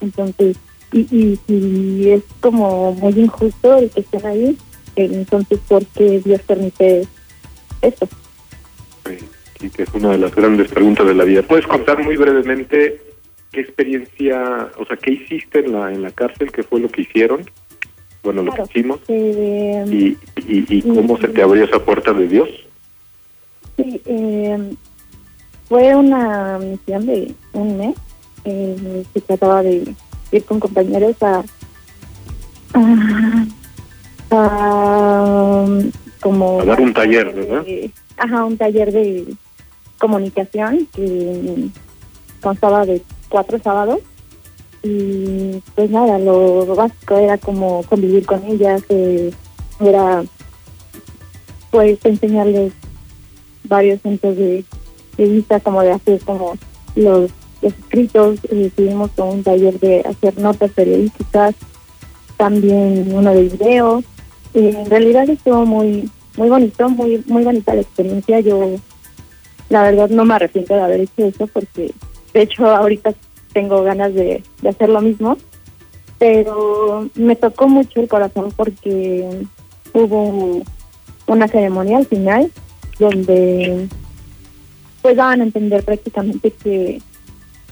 [0.00, 0.56] Entonces,
[0.92, 4.58] y, y si es como muy injusto el que estén ahí,
[4.94, 7.06] entonces, ¿por qué Dios permite
[7.82, 8.08] esto?
[9.60, 11.42] y que es una de las grandes preguntas de la vida.
[11.42, 13.07] ¿Puedes contar muy brevemente
[13.52, 17.02] qué experiencia, o sea, qué hiciste en la en la cárcel, qué fue lo que
[17.02, 17.48] hicieron?
[18.22, 20.06] Bueno, lo que hicimos Eh, y,
[20.46, 22.48] y, y cómo se te abrió esa puerta de Dios.
[23.76, 24.74] Sí, eh,
[25.68, 27.94] fue una misión de un mes.
[28.44, 29.94] Eh, se trataba de
[30.32, 31.42] ir con compañeros a,
[32.74, 33.46] a,
[34.30, 35.66] a,
[36.20, 37.62] como A dar un taller, ¿verdad?
[37.66, 39.26] eh, ajá, un taller de
[39.98, 41.68] comunicación que
[42.40, 44.00] constaba de cuatro sábados
[44.82, 49.32] y pues nada, lo básico era como convivir con ellas, eh,
[49.80, 50.24] era
[51.70, 52.72] pues enseñarles
[53.64, 54.64] varios centros de
[55.16, 56.54] vista como de hacer como
[56.94, 57.30] los,
[57.62, 61.54] escritos, eh, tuvimos un taller de hacer notas periodísticas,
[62.36, 64.02] también uno de video.
[64.54, 68.40] Eh, en realidad estuvo muy muy bonito, muy muy bonita la experiencia.
[68.40, 68.76] Yo
[69.68, 71.92] la verdad no me arrepiento de haber hecho eso porque
[72.32, 73.14] de hecho ahorita
[73.52, 75.36] tengo ganas de, hacer lo mismo,
[76.18, 79.46] pero me tocó mucho el corazón porque
[79.92, 80.62] hubo
[81.26, 82.50] una ceremonia al final
[82.98, 83.88] donde
[85.02, 87.00] pues daban a entender prácticamente que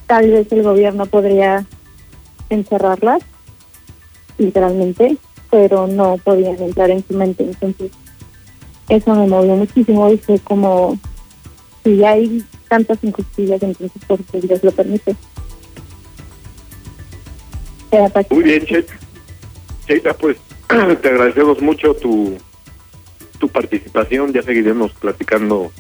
[0.07, 1.67] tal vez el gobierno podría
[2.49, 3.23] encerrarlas
[4.39, 5.19] literalmente
[5.51, 7.45] pero no podían entrar en su mente.
[7.45, 7.91] Entonces
[8.89, 10.99] eso me movió muchísimo y fue como
[11.83, 15.17] si hay tantas injusticias entonces porque Dios lo permite
[18.31, 18.95] Muy bien, Cheita.
[19.87, 20.37] Cheita, pues
[20.69, 22.37] te agradecemos mucho tu,
[23.39, 24.33] tu participación.
[24.33, 25.71] Ya seguiremos platicando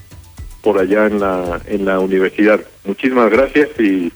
[0.63, 2.61] por allá en la, en la universidad.
[2.85, 4.13] Muchísimas gracias y,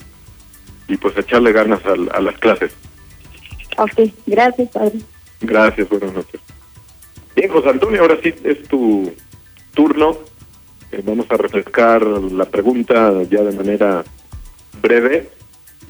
[0.89, 2.73] y pues echarle ganas a, a las clases.
[3.77, 4.99] Ok, gracias, padre.
[5.41, 6.41] Gracias, buenas noches.
[7.35, 9.13] Bien, José Antonio, ahora sí es tu
[9.75, 10.19] turno.
[10.93, 14.05] Eh, vamos a refrescar la pregunta ya de manera
[14.83, 15.29] breve.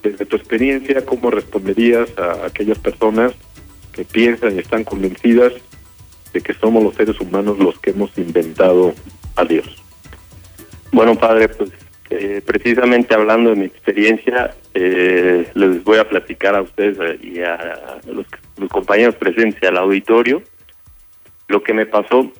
[0.02, 3.32] Desde tu experiencia, ¿cómo responderías a aquellas personas
[3.92, 5.52] que piensan y están convencidas
[6.32, 8.94] de que somos los seres humanos los que hemos inventado
[9.36, 9.66] a Dios?
[10.92, 11.70] Bueno, padre, pues
[12.10, 17.40] eh, precisamente hablando de mi experiencia, eh, les voy a platicar a ustedes eh, y
[17.40, 18.26] a los,
[18.68, 20.42] compañeros presentes al auditorio
[21.46, 22.30] lo que me pasó.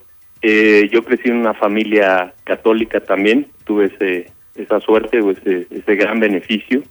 [0.43, 6.21] Eh, yo crecí en una familia católica también, tuve ese, esa suerte o ese, gran
[6.21, 6.83] beneficio.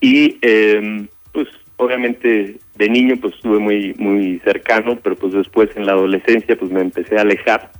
[0.00, 5.86] Y eh, pues obviamente de niño pues estuve muy, muy cercano, pero pues después en
[5.86, 7.72] la adolescencia pues me empecé a alejar.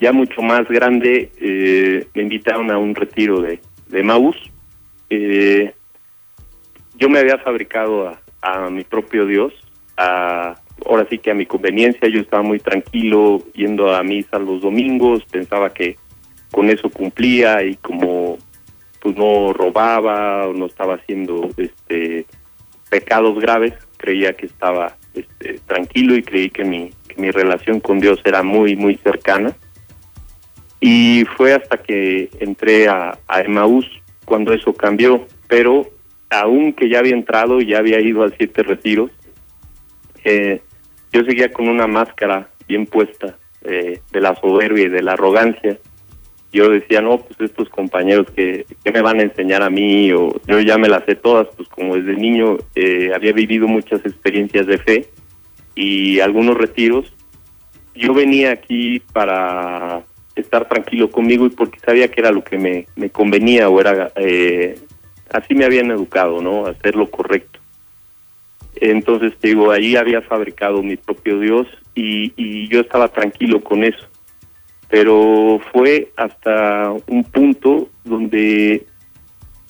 [0.00, 4.36] Ya mucho más grande eh, me invitaron a un retiro de, de Maús.
[5.10, 5.74] Eh,
[6.96, 9.52] yo me había fabricado a mi propio Dios,
[9.96, 14.60] a, ahora sí que a mi conveniencia, yo estaba muy tranquilo yendo a misa los
[14.60, 15.96] domingos, pensaba que
[16.50, 18.38] con eso cumplía y como
[19.00, 22.26] pues no robaba o no estaba haciendo este
[22.90, 28.00] pecados graves, creía que estaba este, tranquilo y creí que mi, que mi relación con
[28.00, 29.54] Dios era muy, muy cercana.
[30.80, 33.86] Y fue hasta que entré a, a Emaús
[34.24, 35.90] cuando eso cambió, pero
[36.30, 39.10] aún que ya había entrado y ya había ido a siete retiros,
[40.24, 40.60] eh,
[41.12, 45.78] yo seguía con una máscara bien puesta eh, de la soberbia y de la arrogancia.
[46.52, 50.40] Yo decía, no, pues estos compañeros que, que me van a enseñar a mí, o
[50.46, 54.66] yo ya me las sé todas, pues como desde niño eh, había vivido muchas experiencias
[54.66, 55.08] de fe
[55.74, 57.12] y algunos retiros.
[57.94, 60.02] Yo venía aquí para
[60.36, 64.12] estar tranquilo conmigo y porque sabía que era lo que me, me convenía o era
[64.16, 64.78] eh,
[65.30, 66.66] así me habían educado, ¿no?
[66.66, 67.57] Hacer lo correcto.
[68.80, 74.06] Entonces, digo, ahí había fabricado mi propio Dios y, yo estaba tranquilo con eso.
[74.88, 78.86] Pero fue hasta un punto donde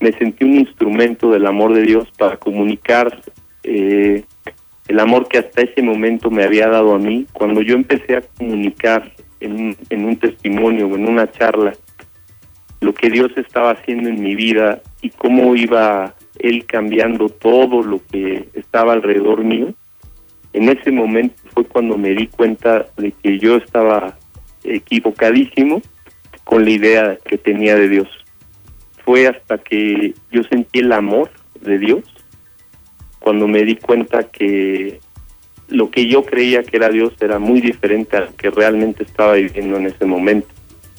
[0.01, 3.21] me sentí un instrumento del amor de Dios para comunicar
[3.65, 4.25] eh,
[4.87, 7.27] el amor que hasta ese momento me había dado a mí.
[7.33, 11.73] Cuando yo empecé a comunicar en en un testimonio o en una charla
[12.81, 18.01] lo que Dios estaba haciendo en mi vida y cómo iba él cambiando todo lo
[18.11, 19.75] que estaba alrededor mío,
[20.53, 24.17] en ese momento fue cuando me di cuenta de que yo estaba
[24.65, 25.83] equivocadísimo
[26.45, 28.09] con la idea que tenía de Dios.
[29.05, 31.31] Fue hasta que yo sentí el amor
[31.61, 32.05] de Dios
[33.19, 35.01] cuando me di cuenta que
[35.69, 39.35] lo que yo creía que era Dios era muy diferente a lo que realmente estaba
[39.35, 40.49] viviendo en ese momento.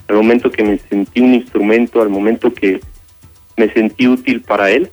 [0.07, 2.79] Al momento que me sentí un instrumento, al momento que
[3.59, 4.89] me sentí útil para Él,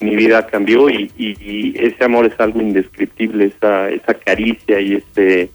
[0.00, 5.50] mi vida cambió y, ese amor es algo indescriptible, esa, esa caricia y ese,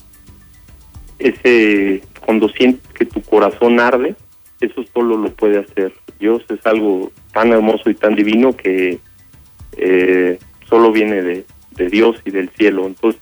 [1.20, 4.16] ese, cuando sientes que tu corazón arde,
[4.60, 8.98] eso solo lo puede hacer Dios, es algo tan hermoso y tan divino que
[9.78, 12.88] eh, solo viene de, de Dios y del cielo.
[12.88, 13.22] Entonces,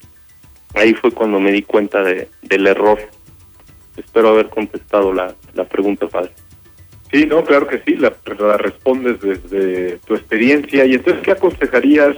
[0.76, 3.00] ahí fue cuando me di cuenta de, del error.
[3.98, 6.32] Espero haber contestado la, la pregunta, padre.
[7.14, 10.84] Sí, no, claro que sí, la, la, respondes desde tu experiencia.
[10.84, 12.18] ¿Y entonces qué aconsejarías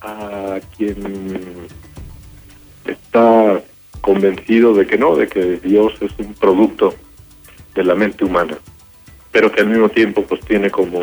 [0.00, 1.68] a quien
[2.84, 3.62] está
[4.00, 6.96] convencido de que no, de que Dios es un producto
[7.76, 8.58] de la mente humana,
[9.30, 10.98] pero que al mismo tiempo pues tiene como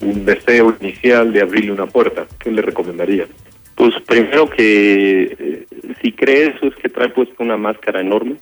[0.00, 2.28] un deseo inicial de abrirle una puerta?
[2.38, 3.28] ¿Qué le recomendarías?
[3.74, 5.66] Pues primero que eh,
[6.00, 8.36] si cree eso es que trae puesto una máscara enorme.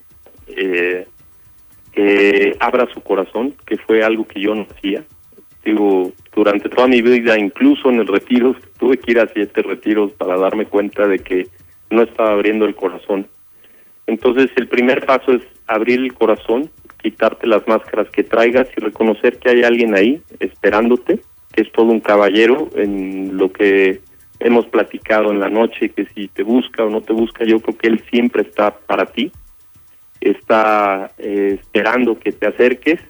[0.49, 1.07] Eh,
[2.01, 5.03] eh, abra su corazón, que fue algo que yo no hacía.
[5.65, 10.13] Digo, durante toda mi vida, incluso en el retiro, tuve que ir a siete retiros
[10.13, 11.49] para darme cuenta de que
[11.91, 13.27] no estaba abriendo el corazón.
[14.07, 16.71] Entonces, el primer paso es abrir el corazón,
[17.03, 21.19] quitarte las máscaras que traigas y reconocer que hay alguien ahí esperándote,
[21.53, 24.03] que es todo un caballero en lo que
[24.39, 27.77] hemos platicado en la noche, que si te busca o no te busca, yo creo
[27.77, 29.33] que él siempre está para ti,
[30.21, 33.01] está eh, esperando que te acerques,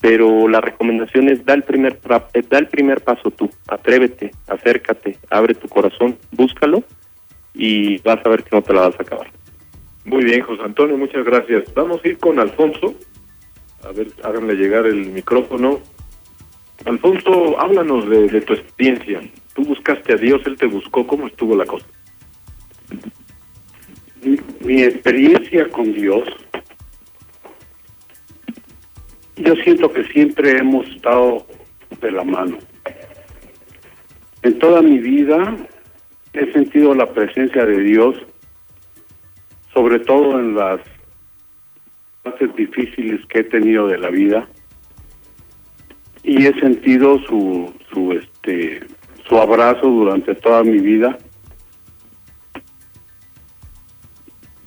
[0.00, 1.98] pero la recomendación es da el primer
[2.34, 6.82] eh, da el primer paso tú, atrévete, acércate, abre tu corazón, búscalo
[7.54, 9.30] y vas a ver que no te la vas a acabar.
[10.04, 11.72] Muy bien, José Antonio, muchas gracias.
[11.74, 12.94] Vamos a ir con Alfonso.
[13.84, 15.78] A ver, háganle llegar el micrófono.
[16.84, 19.20] Alfonso, háblanos de, de tu experiencia.
[19.54, 21.06] Tú buscaste a Dios, Él te buscó.
[21.06, 21.86] ¿Cómo estuvo la cosa?
[24.64, 26.28] Mi, experiencia con Dios,
[29.36, 31.46] yo siento que siempre hemos estado
[32.00, 32.58] de la mano.
[34.42, 35.56] En toda mi vida
[36.32, 38.16] he sentido la presencia de Dios,
[39.72, 40.80] sobre todo en las
[42.22, 44.48] fases difíciles que he tenido de la vida,
[46.22, 48.80] y he sentido su, su, este,
[49.28, 51.18] su abrazo durante toda mi vida.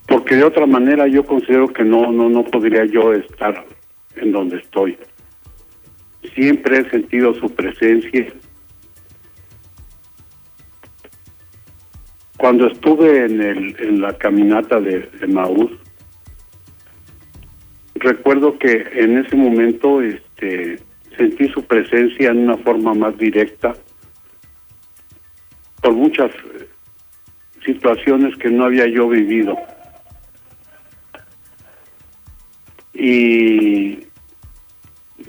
[0.06, 3.64] Porque de otra manera yo considero que no no no podría yo estar
[4.16, 4.96] en donde estoy.
[6.34, 8.26] Siempre he sentido su presencia.
[12.36, 15.72] Cuando estuve en el en la caminata de, de Maús
[17.94, 20.78] recuerdo que en ese momento este
[21.16, 23.74] sentí su presencia en una forma más directa
[25.80, 26.68] por muchas eh,
[27.64, 29.56] situaciones que no había yo vivido
[32.98, 33.98] y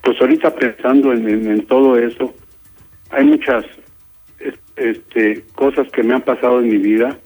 [0.02, 2.34] pues ahorita pensando en, en- todo eso
[3.10, 3.66] hay muchas
[4.40, 7.18] es- este cosas que me han pasado en mi vida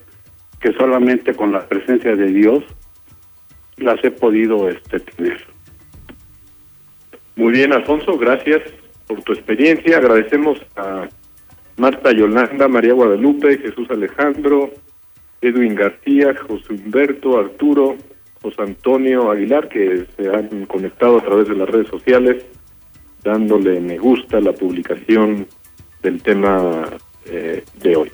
[0.60, 2.64] que solamente con la presencia de Dios
[3.78, 5.44] las he podido este tener
[7.36, 8.62] Muy bien, Alfonso, gracias
[9.08, 9.98] por tu experiencia.
[9.98, 11.08] Agradecemos a
[11.78, 14.70] Marta Yolanda, María Guadalupe, Jesús Alejandro,
[15.42, 17.96] Edwin García, José Humberto, Arturo,
[18.42, 22.44] José Antonio Aguilar, que se han conectado a través de las redes sociales,
[23.24, 25.48] dándole me gusta a la publicación
[26.02, 26.90] del tema
[27.26, 28.12] eh, de hoy.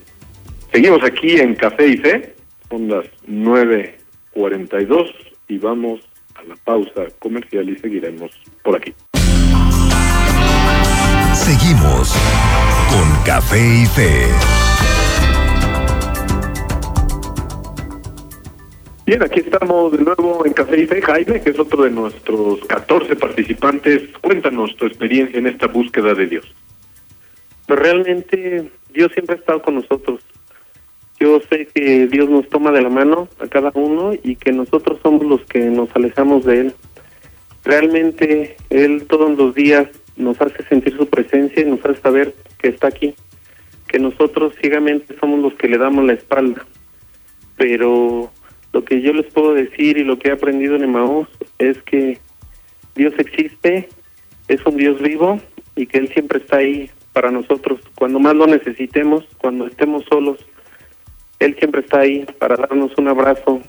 [0.72, 2.36] Seguimos aquí en Café y Fe,
[2.70, 5.14] son las 9.42
[5.48, 6.02] y vamos
[6.36, 8.32] a la pausa comercial y seguiremos
[8.64, 8.94] por aquí.
[11.34, 12.14] Seguimos
[12.90, 14.57] con Café y Fe.
[19.08, 21.02] Bien, aquí estamos de nuevo en Café y Fe.
[21.02, 26.28] Jaime, que es otro de nuestros 14 participantes, cuéntanos tu experiencia en esta búsqueda de
[26.28, 26.46] Dios.
[27.68, 30.20] Pero realmente Dios siempre ha estado con nosotros.
[31.22, 35.00] Yo sé que Dios nos toma de la mano a cada uno y que nosotros
[35.02, 36.74] somos los que nos alejamos de Él.
[37.64, 42.68] Realmente Él todos los días nos hace sentir su presencia y nos hace saber que
[42.68, 43.16] está aquí.
[43.88, 46.66] Que nosotros ciegamente somos los que le damos la espalda.
[47.56, 48.34] Pero
[48.74, 51.28] lo que yo les puedo decir y lo que he aprendido en Emaús
[51.58, 52.20] es que
[52.96, 53.90] Dios existe,
[54.48, 55.40] es un Dios vivo
[55.76, 57.80] y que Él siempre está ahí para nosotros.
[57.96, 60.46] Cuando más lo necesitemos, cuando estemos solos,
[61.40, 63.62] Él siempre está ahí para darnos un abrazo,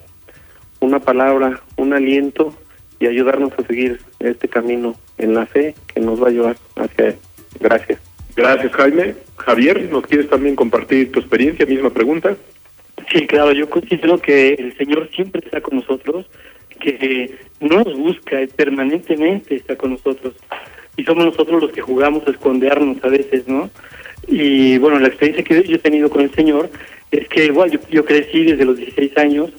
[0.81, 2.55] una palabra, un aliento
[3.01, 7.09] y ayudarnos a seguir este camino en la fe que nos va a llevar hacia
[7.09, 7.17] Él.
[7.61, 8.01] Gracias.
[8.37, 9.15] Gracias, Jaime.
[9.37, 11.67] Javier, ¿nos quieres también compartir tu experiencia?
[11.67, 12.37] Misma pregunta.
[13.13, 16.27] Sí, claro, yo considero que el Señor siempre está con nosotros,
[16.79, 20.35] que no nos busca, permanentemente está con nosotros.
[20.97, 23.71] Y somos nosotros los que jugamos a escondernos a veces, ¿no?
[24.27, 26.71] Y bueno, la experiencia que yo he tenido con el Señor
[27.11, 29.51] es que igual yo, yo crecí desde los 16 años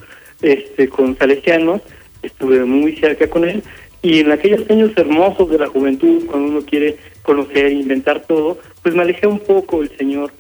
[0.42, 1.82] este, con salesianos,
[2.22, 3.64] estuve muy cerca con él,
[4.02, 8.96] y en aquellos años hermosos de la juventud, cuando uno quiere conocer, inventar todo, pues
[8.96, 10.32] me alejé un poco del Señor.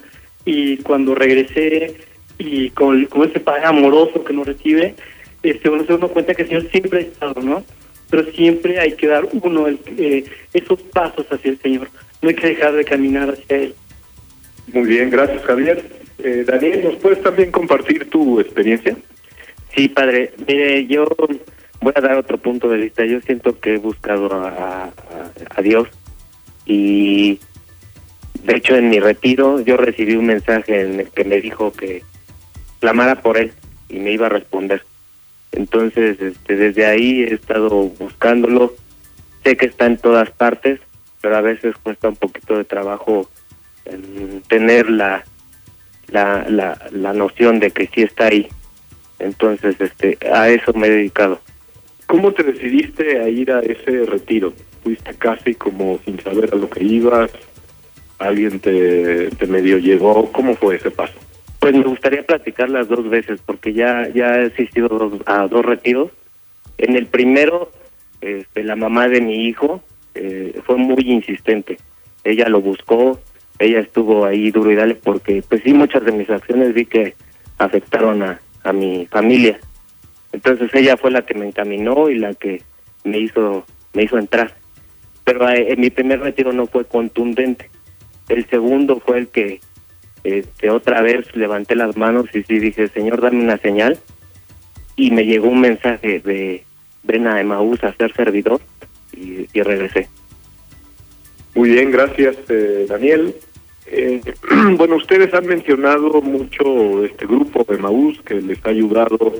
[0.45, 1.97] Y cuando regresé
[2.39, 4.95] y con, con ese padre amoroso que nos recibe,
[5.43, 7.63] este, uno se da cuenta que el Señor siempre ha estado, ¿no?
[8.09, 10.23] Pero siempre hay que dar uno el- eh,
[10.53, 11.89] esos pasos hacia el Señor.
[12.21, 13.75] No hay que dejar de caminar hacia Él.
[14.73, 15.83] Muy bien, gracias, Javier.
[16.23, 18.95] Eh, Daniel, ¿nos puedes también compartir tu experiencia?
[19.75, 20.31] Sí, padre.
[20.47, 21.05] Mire, yo
[21.81, 23.05] voy a dar otro punto de vista.
[23.05, 24.91] Yo siento que he buscado a, a-
[25.55, 25.87] a Dios
[26.65, 27.39] y
[28.43, 32.03] de hecho en mi retiro yo recibí un mensaje en el que me dijo que
[32.79, 33.51] clamara por él
[33.89, 34.83] y me iba a responder.
[35.51, 38.75] Entonces, este, desde ahí he estado buscándolo
[39.43, 40.79] sé que está en todas partes,
[41.21, 43.29] pero a veces cuesta un poquito de trabajo
[43.85, 45.23] en tener la,
[46.07, 48.47] la, la, la noción de que sí está ahí.
[49.17, 51.39] Entonces, este, a eso me he dedicado.
[52.05, 54.53] ¿Cómo te decidiste a ir a ese retiro?
[54.83, 57.31] ¿Fuiste casi como sin saber a lo que ibas?
[58.17, 60.31] ¿Alguien te, te medio llegó?
[60.31, 61.13] ¿Cómo fue ese paso?
[61.59, 65.65] Pues me gustaría platicar las dos veces, porque ya, ya he asistido dos- a dos
[65.65, 66.11] retiros.
[66.77, 67.71] En el primero,
[68.21, 69.81] este, la mamá de mi hijo
[70.15, 71.77] eh, fue muy insistente.
[72.23, 73.19] Ella lo buscó,
[73.59, 77.13] ella estuvo ahí duro y dale, porque pues sí, muchas de mis acciones vi que
[77.57, 79.59] afectaron a, a mi familia.
[80.31, 82.61] Entonces ella fue la que me encaminó y la que
[83.03, 84.53] me hizo, me hizo entrar.
[85.25, 87.69] Pero eh, en mi primer retiro no fue contundente.
[88.29, 89.59] El segundo fue el que
[90.23, 93.97] este, otra vez levanté las manos y sí dije, Señor, dame una señal.
[94.95, 96.63] Y me llegó un mensaje de,
[97.03, 98.59] ven a Emaús a ser servidor
[99.13, 100.09] y, y regresé.
[101.55, 103.33] Muy bien, gracias eh, Daniel.
[103.87, 104.21] Eh,
[104.77, 109.33] bueno, ustedes han mencionado mucho este grupo de Maús que les ha ayudado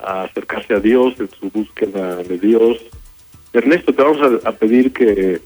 [0.00, 2.78] a acercarse a Dios en su búsqueda de Dios.
[3.52, 5.40] Ernesto, te vamos a, a pedir que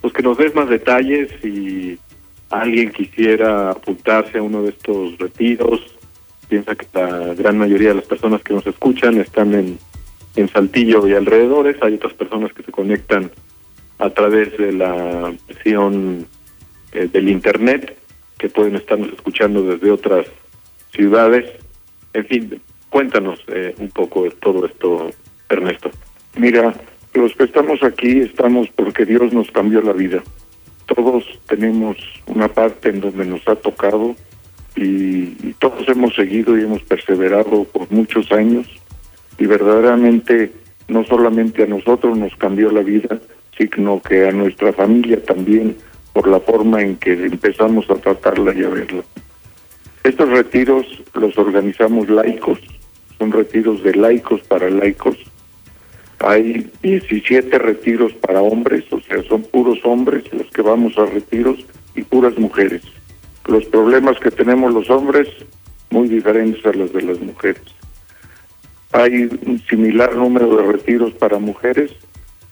[0.00, 1.98] pues que nos des más detalles si
[2.50, 5.80] alguien quisiera apuntarse a uno de estos retiros.
[6.48, 9.78] Piensa que la gran mayoría de las personas que nos escuchan están en,
[10.36, 11.76] en Saltillo y alrededores.
[11.82, 13.30] Hay otras personas que se conectan
[13.98, 16.26] a través de la versión
[16.92, 17.96] eh, del Internet,
[18.38, 20.26] que pueden estarnos escuchando desde otras
[20.92, 21.50] ciudades.
[22.14, 25.10] En fin, cuéntanos eh, un poco de todo esto,
[25.48, 25.90] Ernesto.
[26.36, 26.74] Mira,
[27.14, 30.22] los que estamos aquí estamos porque Dios nos cambió la vida.
[30.94, 34.16] Todos tenemos una parte en donde nos ha tocado
[34.74, 35.26] y,
[35.58, 38.66] todos hemos seguido y hemos perseverado por muchos años
[39.38, 40.52] y verdaderamente
[40.86, 43.18] no solamente a nosotros nos cambió la vida,
[43.56, 45.76] sino que a nuestra familia también
[46.12, 49.02] por la forma en que empezamos a tratarla y a verla.
[50.04, 52.60] Estos retiros los organizamos laicos,
[53.18, 55.16] son retiros de laicos para laicos.
[56.20, 61.64] Hay 17 retiros para hombres, o sea, son puros hombres los que vamos a retiros
[61.94, 62.82] y puras mujeres.
[63.46, 65.28] Los problemas que tenemos los hombres
[65.90, 67.62] muy diferentes a los de las mujeres.
[68.92, 71.92] Hay un similar número de retiros para mujeres.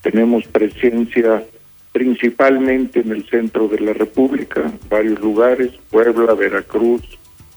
[0.02, 1.44] Tenemos presencia
[1.92, 7.02] principalmente en el centro de la República, varios lugares, Puebla, Veracruz,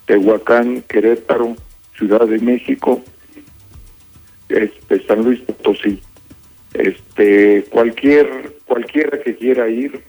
[0.05, 1.55] Tehuacán, Querétaro,
[1.97, 3.03] Ciudad de México,
[4.49, 5.99] este San Luis Potosí.
[6.73, 10.01] Este cualquier cualquiera que quiera ir,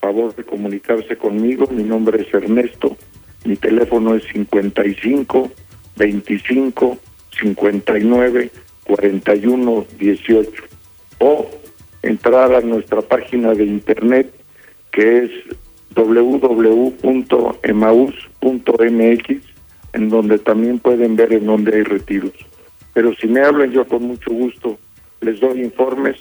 [0.00, 2.96] favor de comunicarse conmigo, mi nombre es Ernesto,
[3.44, 5.50] mi teléfono es 55
[5.96, 6.98] 25
[7.38, 8.50] 59
[8.84, 10.50] 41 18
[11.18, 11.50] o
[12.02, 14.32] entrar a nuestra página de internet
[14.92, 15.30] que es
[15.94, 16.96] www.emaus.mx
[19.92, 22.34] en donde también pueden ver en dónde hay retiros.
[22.96, 24.78] Pero si me hablan yo con mucho gusto
[25.20, 26.16] les doy informes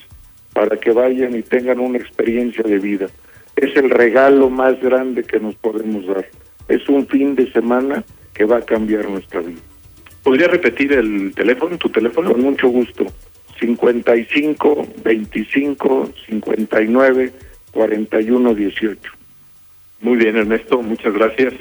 [0.51, 3.07] para que vayan y tengan una experiencia de vida.
[3.55, 6.27] Es el regalo más grande que nos podemos dar.
[6.67, 8.03] Es un fin de semana
[8.33, 9.61] que va a cambiar nuestra vida.
[10.21, 12.33] ¿Podría repetir el teléfono, tu teléfono?
[12.33, 13.05] Con mucho gusto.
[13.57, 17.31] 55 25 59
[17.71, 19.11] 41 18.
[20.01, 21.53] Muy bien, Ernesto, muchas gracias.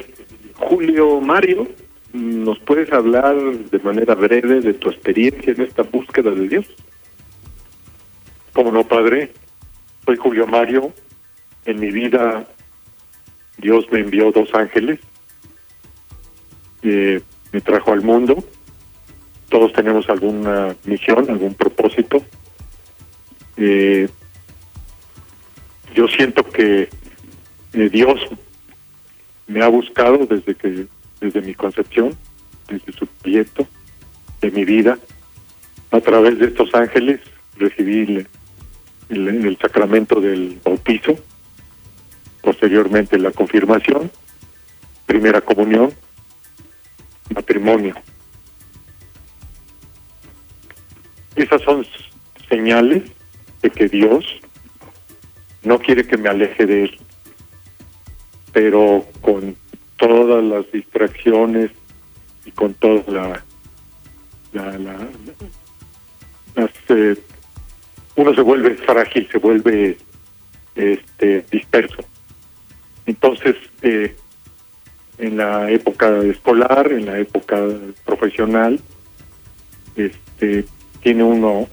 [0.57, 1.69] Julio Mario,
[2.15, 6.67] ¿nos puedes hablar de manera breve de tu experiencia en esta búsqueda de Dios?
[8.53, 9.33] Como no, padre,
[10.07, 10.93] soy Julio Mario.
[11.67, 12.47] En mi vida
[13.59, 15.01] Dios me envió dos ángeles.
[16.83, 18.45] Me trajo al mundo.
[19.49, 22.23] Todos tenemos alguna misión, algún propósito.
[23.57, 24.09] Eh,
[25.95, 26.89] yo siento que
[27.73, 28.21] eh, Dios
[29.47, 30.87] me ha buscado desde que
[31.25, 32.15] desde mi concepción,
[32.69, 33.67] desde su proyecto
[34.43, 34.99] de mi vida.
[35.91, 37.21] A través de estos ángeles
[37.57, 38.29] recibí el,
[39.09, 41.17] el- el sacramento del bautizo,
[42.43, 44.11] posteriormente la confirmación,
[45.07, 45.93] primera comunión,
[47.35, 47.95] matrimonio.
[51.37, 51.87] Esas son
[52.49, 53.03] señales
[53.63, 54.25] de que Dios
[55.63, 56.99] no quiere que me aleje de Él,
[58.53, 59.57] pero con
[59.97, 61.71] todas las distracciones
[62.45, 63.45] y con toda la,
[64.53, 65.09] la, la-
[66.57, 67.17] las, eh,
[68.17, 69.99] uno se vuelve frágil, se vuelve
[70.77, 71.97] este disperso.
[73.07, 74.15] Entonces, eh,
[75.19, 77.61] en la época escolar, en la época
[78.05, 78.81] profesional,
[79.97, 80.65] este
[81.03, 81.69] tiene uno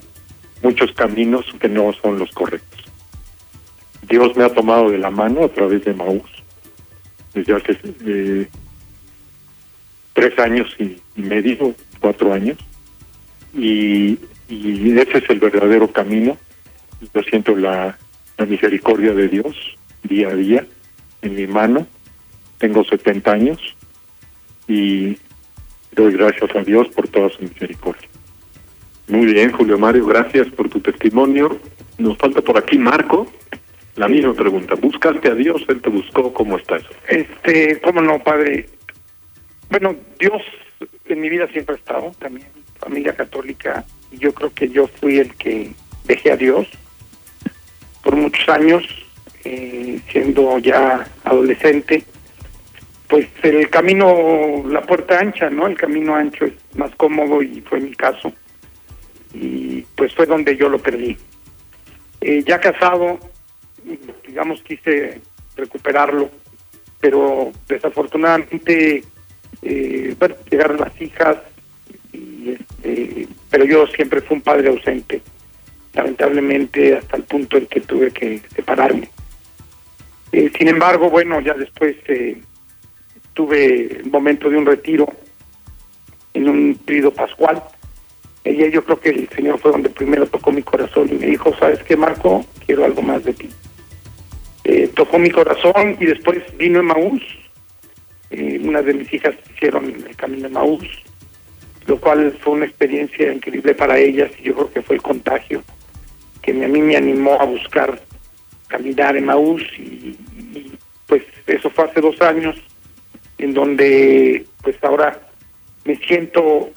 [0.61, 2.81] muchos caminos que no son los correctos.
[4.09, 6.40] Dios me ha tomado de la mano a través de Maús
[7.33, 8.47] desde hace eh,
[10.13, 12.57] tres años y, medio, cuatro años,
[13.53, 14.17] y,
[14.49, 16.37] y ese es el verdadero camino.
[17.13, 17.97] Yo siento la,
[18.37, 19.55] la misericordia de Dios
[20.03, 20.65] día a día
[21.21, 21.87] en mi mano.
[22.57, 23.59] Tengo 70 años
[24.67, 25.17] y
[25.93, 28.07] doy gracias a Dios por toda su misericordia.
[29.07, 31.59] Muy bien, Julio Mario, gracias por tu testimonio.
[31.97, 33.27] Nos falta por aquí Marco.
[33.95, 34.75] La misma pregunta.
[34.75, 35.63] ¿Buscaste a Dios?
[35.67, 36.33] ¿Él te buscó?
[36.33, 36.89] ¿Cómo está eso?
[37.07, 38.67] Este, cómo no, padre.
[39.69, 40.41] Bueno, Dios
[41.05, 42.47] en mi vida siempre ha estado, también
[42.79, 45.71] familia católica, yo creo que yo fui el que
[46.05, 46.67] dejé a Dios
[48.03, 48.83] por muchos años,
[49.43, 52.03] eh, siendo ya adolescente.
[53.07, 55.67] Pues el camino, la puerta ancha, ¿no?
[55.67, 58.33] El camino ancho es más cómodo y fue mi caso.
[59.33, 61.17] Y pues fue donde yo lo perdí.
[62.21, 63.19] Eh, ya casado,
[64.27, 65.21] digamos, quise
[65.55, 66.29] recuperarlo,
[66.99, 69.03] pero desafortunadamente,
[69.61, 70.15] eh,
[70.49, 71.37] llegaron las hijas,
[72.13, 75.21] y este, pero yo siempre fui un padre ausente,
[75.93, 79.09] lamentablemente hasta el punto en que tuve que separarme.
[80.31, 82.41] Eh, sin embargo, bueno, ya después eh,
[83.33, 85.07] tuve el momento de un retiro
[86.33, 87.61] en un periodo pascual.
[88.43, 91.27] Y ahí yo creo que el Señor fue donde primero tocó mi corazón y me
[91.27, 92.45] dijo, ¿sabes qué, Marco?
[92.65, 93.49] Quiero algo más de ti.
[94.63, 97.21] Eh, tocó mi corazón y después vino Emaús.
[98.29, 100.87] Eh, una de mis hijas hicieron el camino de Emaús,
[101.87, 105.63] lo cual fue una experiencia increíble para ellas y yo creo que fue el contagio
[106.41, 107.99] que a mí me animó a buscar
[108.67, 110.17] caminar en Maús y,
[110.53, 110.71] y,
[111.07, 112.55] pues eso fue hace dos años
[113.37, 115.19] en donde pues ahora
[115.83, 116.69] me siento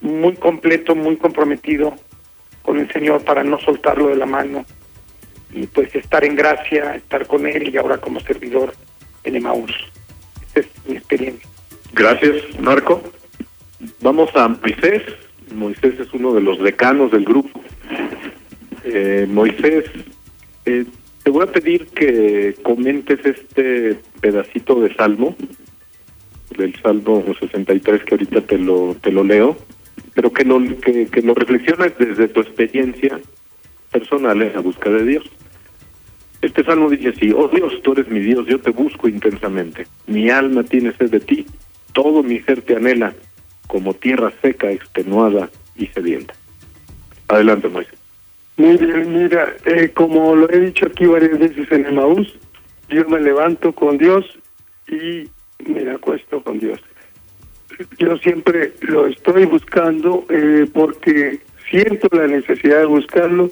[0.00, 1.94] muy completo, muy comprometido
[2.62, 4.64] con el Señor para no soltarlo de la mano
[5.52, 8.72] y pues estar en gracia, estar con Él y ahora como servidor
[9.24, 9.72] en Emaús.
[10.54, 11.48] Esa es mi experiencia.
[11.92, 13.02] Gracias, Marco.
[14.00, 15.02] Vamos a Moisés.
[15.54, 17.60] Moisés es uno de los decanos del grupo.
[18.84, 19.84] Eh, Moisés,
[20.64, 20.84] eh,
[21.22, 25.36] te voy a pedir que comentes este pedacito de Salmo,
[26.56, 29.56] del Salmo 63 que ahorita te lo te lo leo,
[30.14, 33.20] pero que lo que, que lo reflexiones desde tu experiencia
[33.90, 35.24] personal en la de Dios.
[36.42, 40.30] Este salmo dice así, oh Dios, tú eres mi Dios, yo te busco intensamente, mi
[40.30, 41.46] alma tiene sed de ti,
[41.92, 43.12] todo mi ser te anhela,
[43.66, 46.34] como tierra seca, extenuada y sedienta.
[47.28, 47.94] Adelante, Moisés.
[48.56, 52.38] Muy bien, mira, eh, como lo he dicho aquí varias veces en Emaús,
[52.88, 54.24] yo me levanto con Dios
[54.88, 55.28] y
[55.66, 56.80] me acuesto con Dios.
[57.98, 63.50] Yo siempre lo estoy buscando eh, porque siento la necesidad de buscarlo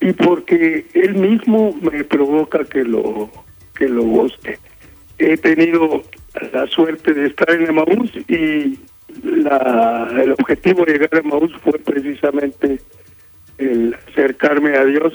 [0.00, 3.30] y porque él mismo me provoca que lo
[3.74, 4.58] que lo busque.
[5.18, 6.02] He tenido
[6.52, 8.78] la suerte de estar en Emaús y
[9.24, 12.80] el objetivo de llegar a Emaús fue precisamente
[13.58, 15.14] el acercarme a Dios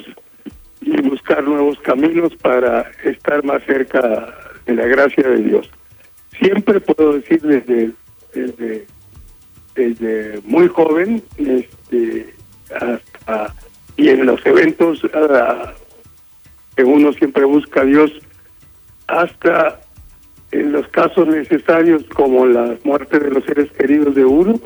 [0.80, 4.34] y buscar nuevos caminos para estar más cerca
[4.66, 5.70] de la gracia de Dios.
[6.38, 7.92] Siempre puedo decir desde
[8.34, 8.86] desde,
[9.74, 12.34] desde muy joven este,
[12.74, 13.54] hasta
[13.96, 15.68] y en los eventos uh,
[16.76, 18.10] que uno siempre busca a Dios
[19.06, 19.80] hasta
[20.52, 24.60] en los casos necesarios como la muerte de los seres queridos de uno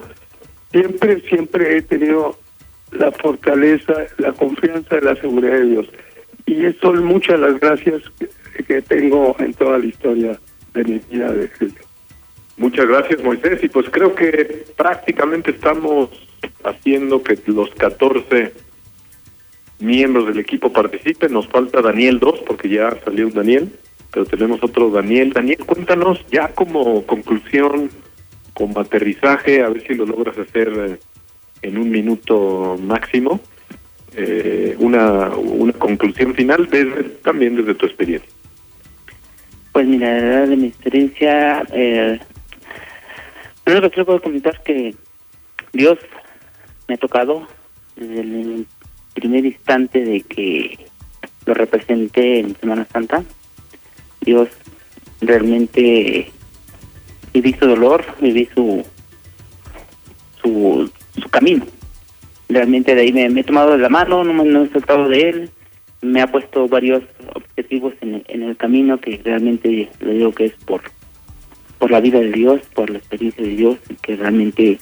[0.70, 2.38] siempre siempre he tenido
[2.92, 5.88] la fortaleza la confianza y la seguridad de Dios
[6.46, 10.38] y son muchas las gracias que, que tengo en toda la historia
[10.74, 11.82] de mi vida de Cristo.
[12.56, 13.62] Muchas gracias, Moisés.
[13.62, 16.10] Y pues creo que prácticamente estamos
[16.64, 18.52] haciendo que los 14
[19.78, 21.32] miembros del equipo participen.
[21.32, 23.72] Nos falta Daniel 2, porque ya salió un Daniel,
[24.10, 25.32] pero tenemos otro Daniel.
[25.32, 27.90] Daniel, cuéntanos ya como conclusión,
[28.54, 30.98] como aterrizaje, a ver si lo logras hacer eh,
[31.62, 33.40] en un minuto máximo,
[34.16, 38.30] eh, una, una conclusión final desde, también desde tu experiencia.
[39.72, 42.18] Pues mira, la verdad de mi experiencia, eh,
[43.62, 44.94] primero que puedo comentar que
[45.72, 45.98] Dios
[46.88, 47.46] me ha tocado
[47.94, 48.66] desde el
[49.20, 50.78] primer instante de que
[51.46, 53.24] lo representé en Semana Santa.
[54.20, 54.48] Dios
[55.20, 56.30] realmente
[57.32, 58.84] viví su dolor, viví su
[60.42, 60.90] su,
[61.20, 61.66] su camino.
[62.48, 65.50] Realmente de ahí me, he tomado de la mano, no, no he soltado de él,
[66.00, 67.02] me ha puesto varios
[67.34, 70.82] objetivos en, en el camino que realmente le digo que es por
[71.78, 74.78] por la vida de Dios, por la experiencia de Dios, que realmente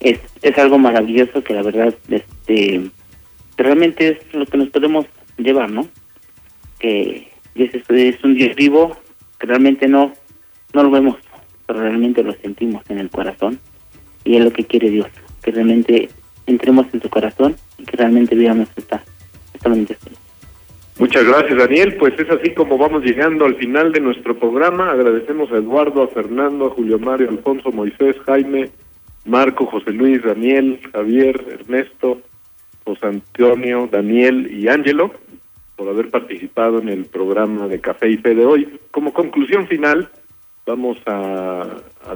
[0.00, 2.80] es, es algo maravilloso que la verdad este
[3.56, 5.86] realmente es lo que nos podemos llevar, ¿no?
[6.78, 8.96] Que es, un Dios vivo
[9.38, 10.12] que realmente no,
[10.72, 11.16] no lo vemos,
[11.66, 13.58] pero realmente lo sentimos en el corazón
[14.24, 15.08] y es lo que quiere Dios,
[15.42, 16.08] que realmente
[16.46, 19.02] entremos en su corazón y que realmente vivamos esta,
[19.54, 19.68] esta.
[20.98, 21.96] Muchas gracias, Daniel.
[21.96, 24.90] Pues es así como vamos llegando al final de nuestro programa.
[24.90, 28.70] Agradecemos a Eduardo, a Fernando, a Julio Mario, Alfonso, Moisés, Jaime,
[29.24, 32.20] Marco, José Luis, Daniel, Javier, Ernesto,
[32.84, 35.12] José Antonio, Daniel y Ángelo
[35.76, 38.78] por haber participado en el programa de Café y Fe de hoy.
[38.90, 40.08] Como conclusión final,
[40.66, 41.66] vamos a,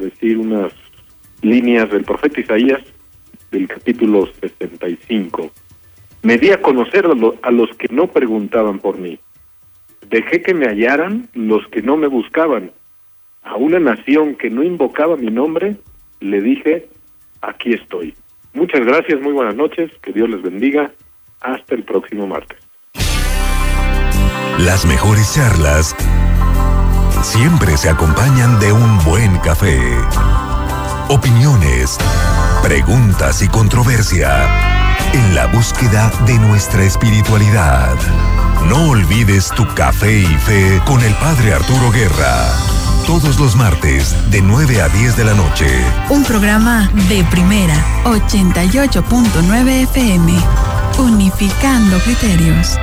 [0.00, 0.72] decir unas
[1.42, 2.82] líneas del profeta Isaías
[3.50, 5.50] del capítulo 65.
[6.22, 7.06] Me di a conocer
[7.42, 9.18] a los que no preguntaban por mí.
[10.08, 12.72] Dejé que me hallaran los que no me buscaban.
[13.42, 15.76] A una nación que no invocaba mi nombre,
[16.20, 16.88] le dije,
[17.40, 18.14] aquí estoy.
[18.56, 20.90] Muchas gracias, muy buenas noches, que Dios les bendiga.
[21.42, 22.58] Hasta el próximo martes.
[24.58, 25.94] Las mejores charlas
[27.22, 29.78] siempre se acompañan de un buen café.
[31.10, 31.98] Opiniones,
[32.62, 34.48] preguntas y controversia
[35.12, 37.94] en la búsqueda de nuestra espiritualidad.
[38.70, 42.85] No olvides tu café y fe con el Padre Arturo Guerra.
[43.06, 45.66] Todos los martes de 9 a 10 de la noche.
[46.10, 50.32] Un programa de primera, 88.9 FM,
[50.98, 52.76] unificando criterios.